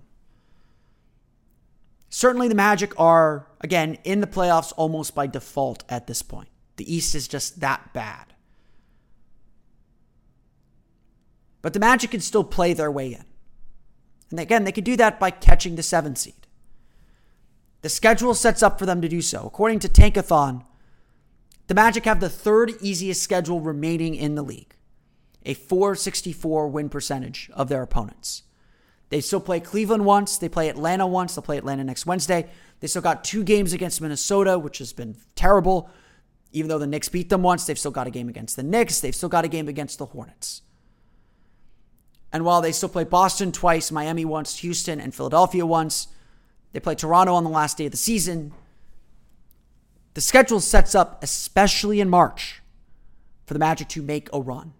Certainly, 2.08 2.48
the 2.48 2.54
Magic 2.54 2.98
are, 2.98 3.48
again, 3.60 3.98
in 4.04 4.20
the 4.20 4.26
playoffs 4.26 4.72
almost 4.76 5.14
by 5.14 5.26
default 5.26 5.84
at 5.88 6.06
this 6.06 6.22
point. 6.22 6.48
The 6.76 6.94
East 6.94 7.14
is 7.14 7.26
just 7.28 7.60
that 7.60 7.92
bad. 7.92 8.34
But 11.62 11.72
the 11.72 11.80
Magic 11.80 12.12
can 12.12 12.20
still 12.20 12.44
play 12.44 12.74
their 12.74 12.90
way 12.90 13.12
in. 13.12 13.24
And 14.30 14.40
again, 14.40 14.64
they 14.64 14.72
can 14.72 14.84
do 14.84 14.96
that 14.96 15.18
by 15.18 15.30
catching 15.30 15.76
the 15.76 15.82
seven 15.82 16.16
seed. 16.16 16.46
The 17.82 17.88
schedule 17.88 18.34
sets 18.34 18.62
up 18.62 18.78
for 18.78 18.86
them 18.86 19.00
to 19.00 19.08
do 19.08 19.22
so. 19.22 19.46
According 19.46 19.80
to 19.80 19.88
Tankathon, 19.88 20.64
the 21.66 21.74
Magic 21.74 22.04
have 22.04 22.20
the 22.20 22.28
third 22.28 22.72
easiest 22.80 23.22
schedule 23.22 23.60
remaining 23.60 24.14
in 24.14 24.34
the 24.34 24.42
league, 24.42 24.76
a 25.44 25.54
464 25.54 26.68
win 26.68 26.88
percentage 26.88 27.50
of 27.54 27.68
their 27.68 27.82
opponents. 27.82 28.42
They 29.08 29.20
still 29.20 29.40
play 29.40 29.60
Cleveland 29.60 30.04
once, 30.04 30.38
they 30.38 30.48
play 30.48 30.68
Atlanta 30.68 31.06
once, 31.06 31.34
they'll 31.34 31.42
play 31.42 31.58
Atlanta 31.58 31.84
next 31.84 32.06
Wednesday. 32.06 32.48
They 32.80 32.88
still 32.88 33.02
got 33.02 33.24
two 33.24 33.44
games 33.44 33.72
against 33.72 34.00
Minnesota, 34.00 34.58
which 34.58 34.78
has 34.78 34.92
been 34.92 35.16
terrible. 35.34 35.88
Even 36.52 36.68
though 36.68 36.78
the 36.78 36.86
Knicks 36.86 37.08
beat 37.08 37.28
them 37.28 37.42
once, 37.42 37.66
they've 37.66 37.78
still 37.78 37.90
got 37.90 38.06
a 38.06 38.10
game 38.10 38.28
against 38.28 38.56
the 38.56 38.62
Knicks, 38.62 39.00
they've 39.00 39.14
still 39.14 39.28
got 39.28 39.44
a 39.44 39.48
game 39.48 39.68
against 39.68 39.98
the 39.98 40.06
Hornets. 40.06 40.62
And 42.32 42.44
while 42.44 42.60
they 42.60 42.72
still 42.72 42.88
play 42.88 43.04
Boston 43.04 43.52
twice, 43.52 43.92
Miami 43.92 44.24
once, 44.24 44.58
Houston, 44.58 45.00
and 45.00 45.14
Philadelphia 45.14 45.64
once, 45.64 46.08
they 46.72 46.80
play 46.80 46.94
Toronto 46.94 47.34
on 47.34 47.44
the 47.44 47.50
last 47.50 47.78
day 47.78 47.86
of 47.86 47.92
the 47.92 47.96
season. 47.96 48.52
The 50.14 50.20
schedule 50.20 50.60
sets 50.60 50.94
up, 50.94 51.22
especially 51.22 52.00
in 52.00 52.10
March, 52.10 52.62
for 53.46 53.54
the 53.54 53.60
Magic 53.60 53.88
to 53.90 54.02
make 54.02 54.28
a 54.32 54.40
run. 54.40 54.74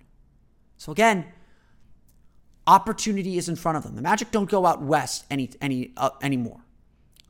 So 0.77 0.93
again, 0.93 1.27
opportunity 2.67 3.39
is 3.39 3.49
in 3.49 3.57
front 3.57 3.77
of 3.77 3.85
them. 3.85 3.95
The 3.95 4.03
Magic 4.03 4.31
don't 4.31 4.49
go 4.49 4.67
out 4.67 4.83
west 4.83 5.25
any 5.31 5.51
any 5.61 5.93
uh, 5.97 6.11
anymore. 6.23 6.61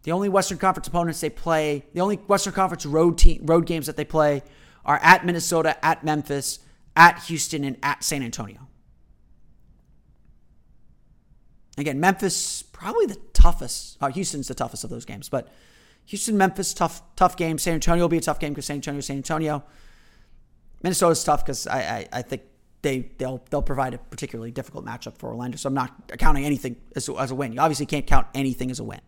The 0.03 0.13
only 0.13 0.29
Western 0.29 0.59
Conference 0.59 0.87
opponents 0.87 1.21
they 1.21 1.31
play, 1.31 1.85
the 1.93 2.01
only 2.01 2.17
Western 2.17 2.53
Conference 2.53 2.87
road 2.87 3.19
team 3.19 3.45
road 3.45 3.67
games 3.67 3.87
that 3.87 3.97
they 3.97 4.05
play 4.05 4.43
are 4.85 5.01
at 5.03 5.27
Minnesota, 5.27 5.85
at 5.85 6.05
Memphis, 6.05 6.61
at 6.95 7.23
Houston, 7.25 7.65
and 7.65 7.77
at 7.83 8.05
San 8.05 8.23
Antonio. 8.23 8.69
Again, 11.77 12.01
Memphis 12.01 12.63
probably 12.63 13.07
the 13.07 13.19
toughest. 13.33 13.99
Uh, 14.01 14.09
Houston's 14.09 14.49
the 14.49 14.55
toughest 14.55 14.85
of 14.85 14.91
those 14.91 15.05
games, 15.05 15.29
but 15.29 15.53
Houston, 16.07 16.39
Memphis, 16.39 16.73
tough, 16.73 17.03
tough 17.17 17.37
game. 17.37 17.59
San 17.59 17.75
Antonio 17.75 18.05
will 18.05 18.09
be 18.09 18.17
a 18.17 18.21
tough 18.21 18.39
game 18.39 18.53
because 18.53 18.67
San 18.67 18.77
Antonio, 18.77 19.01
San 19.01 19.17
Antonio. 19.17 19.65
Minnesota's 20.83 21.25
tough 21.25 21.45
because 21.45 21.67
I, 21.67 21.79
I, 21.79 22.09
I, 22.13 22.23
think 22.23 22.43
they 22.87 23.11
they'll 23.19 23.43
they'll 23.51 23.63
provide 23.63 23.95
a 23.95 23.99
particularly 23.99 24.53
difficult 24.53 24.85
matchup 24.85 25.19
for 25.19 25.29
Orlando. 25.29 25.57
So 25.57 25.67
I'm 25.67 25.75
not 25.75 26.13
counting 26.19 26.45
anything 26.45 26.77
as, 26.95 27.09
as 27.09 27.33
a 27.33 27.35
win. 27.35 27.53
You 27.53 27.59
obviously 27.59 27.87
can't 27.87 28.07
count 28.07 28.29
anything 28.33 28.71
as 28.71 28.79
a 28.79 28.85
win. 28.85 29.01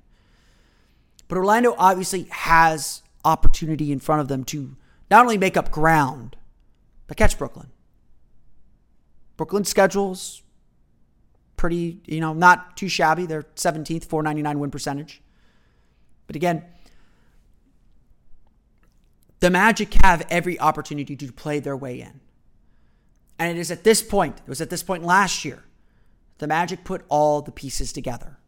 But 1.29 1.39
Orlando 1.39 1.77
obviously 1.79 2.27
has 2.31 3.03
opportunity 3.25 3.93
in 3.93 4.01
front 4.01 4.21
of 4.21 4.27
them 4.27 4.43
to 4.45 4.77
not 5.13 5.23
only 5.23 5.39
make 5.39 5.57
up 5.57 5.71
ground, 5.71 6.37
but 7.07 7.17
catch 7.17 7.39
Brooklyn. 7.39 7.69
Brooklyn's 9.37 9.69
schedule's 9.69 10.43
pretty, 11.57 12.01
you 12.07 12.21
know, 12.21 12.33
not 12.33 12.77
too 12.77 12.89
shabby. 12.89 13.27
They're 13.27 13.45
17th, 13.55 14.07
499 14.07 14.59
win 14.59 14.71
percentage. 14.73 15.23
But 16.27 16.35
again, 16.35 16.65
the 19.39 19.51
Magic 19.51 19.95
have 20.03 20.27
every 20.31 20.59
opportunity 20.59 21.15
to 21.15 21.31
play 21.31 21.61
their 21.61 21.77
way 21.77 22.01
in. 22.01 22.21
And 23.39 23.57
it 23.57 23.61
is 23.61 23.71
at 23.71 23.85
this 23.85 24.03
point, 24.03 24.39
it 24.39 24.49
was 24.49 24.61
at 24.61 24.71
this 24.71 24.83
point 24.83 25.05
last 25.05 25.45
year, 25.45 25.65
the 26.39 26.47
Magic 26.47 26.85
put 26.85 27.05
all 27.09 27.43
the 27.43 27.53
pieces 27.53 27.93
together. 27.93 28.39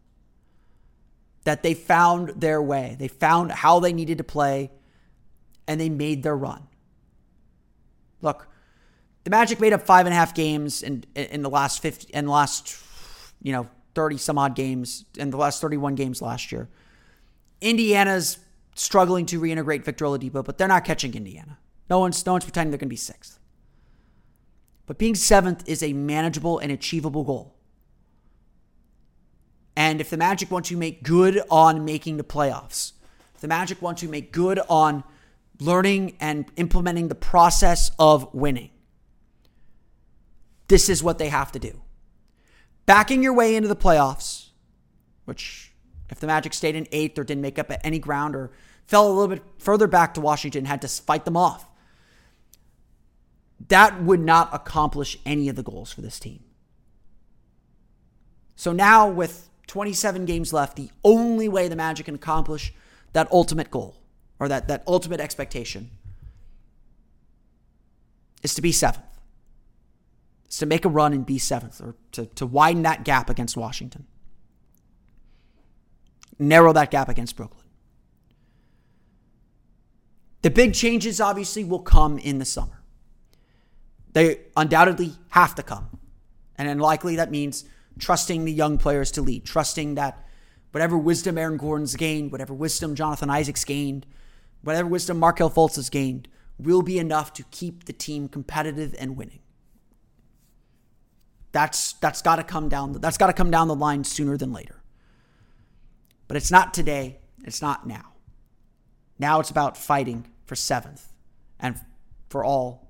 That 1.45 1.63
they 1.63 1.75
found 1.75 2.41
their 2.41 2.61
way. 2.61 2.97
They 2.99 3.09
found 3.09 3.51
how 3.51 3.81
they 3.81 3.93
needed 3.93 4.19
to 4.19 4.25
play 4.25 4.71
and 5.67 5.81
they 5.81 5.89
made 5.89 6.23
their 6.23 6.37
run. 6.37 6.67
Look, 8.21 8.49
the 9.25 9.31
Magic 9.31 9.61
made 9.61 9.73
up 9.73 9.83
five 9.83 10.07
and 10.07 10.13
a 10.13 10.17
half 10.17 10.35
games 10.35 10.83
in 10.83 11.05
in 11.15 11.43
the 11.43 11.51
last 11.51 11.81
50 11.81 12.13
in 12.13 12.27
the 12.27 12.31
last 12.31 12.77
you 13.43 13.53
know 13.53 13.69
30 13.95 14.19
some 14.19 14.39
odd 14.39 14.55
games 14.55 15.05
in 15.17 15.31
the 15.31 15.37
last 15.37 15.61
31 15.61 15.95
games 15.95 16.23
last 16.23 16.53
year. 16.53 16.69
Indiana's 17.61 18.39
struggling 18.75 19.27
to 19.27 19.41
reintegrate 19.41 19.85
Victor 19.85 20.05
Oladipo, 20.05 20.45
but 20.45 20.59
they're 20.59 20.69
not 20.69 20.85
catching 20.85 21.15
Indiana. 21.15 21.59
No 21.89 21.99
one's 21.99 22.25
no 22.25 22.33
one's 22.33 22.45
pretending 22.45 22.71
they're 22.71 22.79
going 22.79 22.89
to 22.89 22.91
be 22.91 22.97
sixth. 22.97 23.40
But 24.91 24.99
being 24.99 25.15
seventh 25.15 25.69
is 25.69 25.85
a 25.85 25.93
manageable 25.93 26.59
and 26.59 26.73
achievable 26.73 27.23
goal. 27.23 27.55
And 29.77 30.01
if 30.01 30.11
the 30.11 30.17
Magic 30.17 30.51
want 30.51 30.65
to 30.67 30.77
make 30.77 31.05
good 31.05 31.41
on 31.49 31.85
making 31.85 32.17
the 32.17 32.25
playoffs, 32.25 32.95
if 33.37 33.41
the 33.41 33.47
Magic 33.47 33.81
want 33.81 33.99
to 33.99 34.09
make 34.09 34.33
good 34.33 34.59
on 34.69 35.05
learning 35.61 36.17
and 36.19 36.45
implementing 36.57 37.07
the 37.07 37.15
process 37.15 37.93
of 38.01 38.35
winning, 38.35 38.71
this 40.67 40.89
is 40.89 41.05
what 41.05 41.19
they 41.19 41.29
have 41.29 41.53
to 41.53 41.61
do. 41.61 41.81
Backing 42.85 43.23
your 43.23 43.33
way 43.33 43.55
into 43.55 43.69
the 43.69 43.77
playoffs, 43.77 44.49
which 45.25 45.73
if 46.11 46.19
the 46.19 46.27
Magic 46.27 46.53
stayed 46.53 46.75
in 46.75 46.89
eighth 46.91 47.17
or 47.17 47.23
didn't 47.23 47.43
make 47.43 47.61
up 47.61 47.71
any 47.85 48.01
ground 48.01 48.35
or 48.35 48.51
fell 48.89 49.07
a 49.07 49.13
little 49.13 49.29
bit 49.29 49.45
further 49.61 49.87
back 49.87 50.15
to 50.15 50.21
Washington, 50.21 50.65
had 50.65 50.83
to 50.83 50.89
fight 50.89 51.25
them 51.25 51.37
off, 51.37 51.70
that 53.69 54.03
would 54.03 54.21
not 54.21 54.49
accomplish 54.53 55.19
any 55.25 55.49
of 55.49 55.57
the 55.57 55.63
goals 55.63 55.93
for 55.93 56.01
this 56.01 56.19
team. 56.19 56.43
So 58.57 58.73
now, 58.73 59.09
with 59.09 59.49
27 59.67 60.25
games 60.27 60.53
left, 60.53 60.77
the 60.77 60.91
only 61.05 61.49
way 61.49 61.69
the 61.69 61.77
Magic 61.77 62.07
can 62.07 62.15
accomplish 62.15 62.73
that 63.13 63.31
ultimate 63.33 63.71
goal 63.71 63.97
or 64.39 64.49
that, 64.49 64.69
that 64.69 64.83
ultimate 64.87 65.21
expectation 65.21 65.91
is 68.43 68.55
to 68.55 68.63
be 68.63 68.73
seventh. 68.73 69.05
Is 70.49 70.59
to 70.59 70.67
make 70.67 70.85
a 70.85 70.89
run 70.89 71.13
and 71.13 71.25
be 71.25 71.39
seventh 71.39 71.81
or 71.81 71.95
to, 72.13 72.27
to 72.27 72.47
widen 72.47 72.83
that 72.83 73.05
gap 73.05 73.31
against 73.31 73.57
Washington 73.57 74.07
narrow 76.41 76.73
that 76.73 76.91
gap 76.91 77.09
against 77.09 77.37
Brooklyn. 77.37 77.65
The 80.43 80.51
big 80.51 80.75
changes 80.75 81.21
obviously 81.21 81.65
will 81.65 81.81
come 81.81 82.19
in 82.19 82.39
the 82.39 82.45
summer. 82.45 82.80
They 84.13 84.41
undoubtedly 84.57 85.13
have 85.31 85.55
to 85.57 85.63
come. 85.63 85.99
And 86.57 86.69
then 86.69 86.79
likely 86.79 87.17
that 87.17 87.31
means 87.31 87.65
trusting 87.99 88.45
the 88.45 88.53
young 88.53 88.79
players 88.79 89.11
to 89.13 89.23
lead, 89.23 89.45
trusting 89.45 89.95
that 89.95 90.27
whatever 90.73 90.99
wisdom 90.99 91.39
Aaron 91.39 91.57
Gordon's 91.57 91.97
gained, 91.97 92.33
whatever 92.33 92.55
wisdom 92.55 92.95
Jonathan 92.95 93.31
Isaac's 93.31 93.65
gained, 93.65 94.07
whatever 94.63 94.89
wisdom 94.89 95.19
Markelle 95.19 95.51
Fultz 95.51 95.77
has 95.77 95.91
gained, 95.91 96.29
will 96.59 96.83
be 96.83 96.99
enough 96.99 97.33
to 97.35 97.45
keep 97.51 97.85
the 97.85 97.93
team 97.93 98.29
competitive 98.29 98.95
and 98.99 99.17
winning. 99.17 99.41
That's 101.53 101.95
that's 101.95 102.23
got 102.23 102.37
to 102.37 102.45
come 102.45 102.69
down. 102.69 102.93
That's 102.93 103.19
got 103.19 103.27
to 103.27 103.33
come 103.33 103.51
down 103.51 103.69
the 103.69 103.75
line 103.75 104.05
sooner 104.05 104.37
than 104.37 104.53
later. 104.53 104.83
But 106.29 106.37
it's 106.37 106.51
not 106.51 106.73
today. 106.73 107.19
It's 107.45 107.61
not 107.61 107.87
now. 107.87 108.13
Now 109.19 109.41
it's 109.41 109.51
about 109.51 109.77
fighting 109.77 110.27
for 110.47 110.55
seventh 110.55 111.13
and 111.59 111.81
for 112.29 112.45
all 112.45 112.90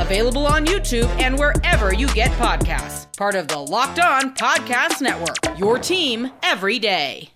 available 0.00 0.46
on 0.46 0.66
YouTube 0.66 1.08
and 1.20 1.38
wherever 1.38 1.92
you 1.92 2.06
get 2.08 2.30
podcasts. 2.32 3.16
Part 3.16 3.34
of 3.34 3.48
the 3.48 3.58
Locked 3.58 3.98
On 3.98 4.34
Podcast 4.34 5.00
Network, 5.00 5.58
your 5.58 5.78
team 5.78 6.30
every 6.42 6.78
day. 6.78 7.30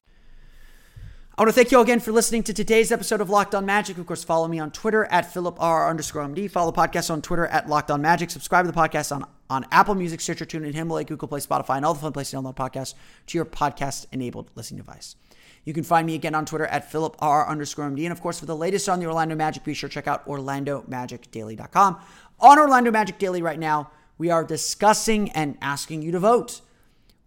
I 1.37 1.43
want 1.43 1.49
to 1.49 1.55
thank 1.55 1.73
you 1.73 1.79
all 1.79 1.83
again 1.83 1.99
for 1.99 2.13
listening 2.13 2.43
to 2.45 2.53
today's 2.53 2.93
episode 2.93 3.23
of 3.23 3.31
Locked 3.31 3.55
On 3.55 3.65
Magic. 3.65 3.97
Of 3.97 4.07
course, 4.07 4.23
follow 4.23 4.47
me 4.49 4.59
on 4.59 4.71
Twitter 4.71 5.07
at 5.07 5.33
Philip 5.33 5.57
R 5.61 5.89
underscore 5.89 6.23
MD. 6.25 6.49
Follow 6.51 6.71
the 6.71 6.79
podcast 6.79 7.11
on 7.11 7.23
Twitter 7.23 7.47
at 7.47 7.71
Locked 7.71 7.91
On 7.91 8.03
Magic. 8.03 8.31
Subscribe 8.31 8.67
to 8.67 8.71
the 8.71 8.79
podcast 8.79 9.17
on, 9.17 9.25
on 9.49 9.65
Apple 9.73 9.95
Music, 9.95 10.21
Stitcher, 10.21 10.45
TuneIn, 10.45 10.75
Himalaya, 10.75 11.07
Google 11.07 11.29
Play, 11.29 11.41
Spotify, 11.41 11.79
and 11.79 11.87
all 11.87 11.95
the 11.95 12.01
fun 12.01 12.13
places 12.13 12.33
to 12.33 12.37
download 12.37 12.55
podcasts 12.55 12.95
to 13.29 13.39
your 13.39 13.47
podcast-enabled 13.47 14.51
listening 14.55 14.77
device. 14.77 15.17
You 15.65 15.73
can 15.73 15.85
find 15.85 16.07
me 16.07 16.17
again 16.17 16.35
on 16.35 16.45
Twitter 16.45 16.67
at 16.67 16.91
Philip 16.91 17.17
R 17.21 17.49
underscore 17.49 17.89
MD. 17.89 18.03
And 18.03 18.13
of 18.13 18.21
course, 18.21 18.39
for 18.41 18.47
the 18.47 18.57
latest 18.57 18.89
on 18.89 19.01
the 19.01 19.07
Orlando 19.07 19.35
Magic, 19.35 19.65
be 19.65 19.75
sure 19.75 19.89
to 19.89 19.95
check 19.95 20.07
out 20.07 20.27
OrlandoMagicDaily.com. 20.27 22.01
On 22.43 22.59
Orlando 22.59 22.91
Magic 22.91 23.19
Daily 23.19 23.41
right 23.41 23.59
now, 23.59 23.93
we 24.19 24.29
are 24.29 24.43
discussing 24.43 25.31
and 25.31 25.57
asking 25.63 26.03
you 26.03 26.11
to 26.11 26.19
vote. 26.19 26.61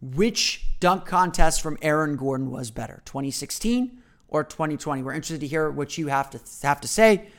Which 0.01 0.65
dunk 0.81 1.05
contest 1.05 1.61
from 1.61 1.77
Aaron 1.81 2.17
Gordon 2.17 2.51
was 2.51 2.69
better, 2.69 3.01
2016 3.05 3.97
or 4.27 4.43
2020? 4.43 5.03
We're 5.03 5.13
interested 5.13 5.39
to 5.39 5.47
hear 5.47 5.71
what 5.71 5.97
you 5.97 6.07
have 6.07 6.29
to 6.31 6.41
have 6.67 6.81
to 6.81 6.89
say. 6.89 7.29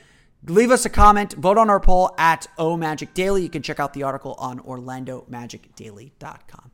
Leave 0.47 0.71
us 0.71 0.85
a 0.85 0.89
comment, 0.89 1.33
vote 1.33 1.59
on 1.59 1.69
our 1.69 1.79
poll 1.79 2.15
at 2.17 2.47
O 2.57 2.77
Magic 2.77 3.13
Daily. 3.13 3.43
You 3.43 3.49
can 3.49 3.61
check 3.61 3.79
out 3.79 3.93
the 3.93 4.01
article 4.01 4.33
on 4.39 4.59
OrlandoMagicDaily.com. 4.61 6.71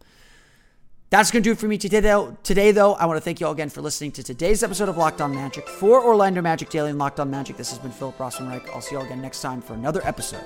That's 1.09 1.31
going 1.31 1.43
to 1.43 1.47
do 1.47 1.51
it 1.51 1.59
for 1.59 1.67
me 1.67 1.77
today, 1.77 1.99
though. 1.99 2.37
Today, 2.43 2.71
though, 2.71 2.93
I 2.93 3.07
want 3.07 3.17
to 3.17 3.21
thank 3.21 3.41
you 3.41 3.45
all 3.45 3.53
again 3.53 3.69
for 3.69 3.81
listening 3.81 4.13
to 4.13 4.23
today's 4.23 4.63
episode 4.63 4.87
of 4.89 4.97
Locked 4.97 5.21
On 5.21 5.35
Magic. 5.35 5.67
For 5.67 6.01
Orlando 6.01 6.41
Magic 6.41 6.69
Daily 6.69 6.91
and 6.91 6.97
Locked 6.97 7.19
On 7.19 7.29
Magic, 7.29 7.57
this 7.57 7.71
has 7.71 7.79
been 7.79 7.91
Philip 7.91 8.17
Rossman-Reich. 8.17 8.69
I'll 8.69 8.79
see 8.81 8.95
you 8.95 8.99
all 8.99 9.05
again 9.05 9.21
next 9.21 9.41
time 9.41 9.61
for 9.61 9.73
another 9.73 10.01
episode 10.05 10.45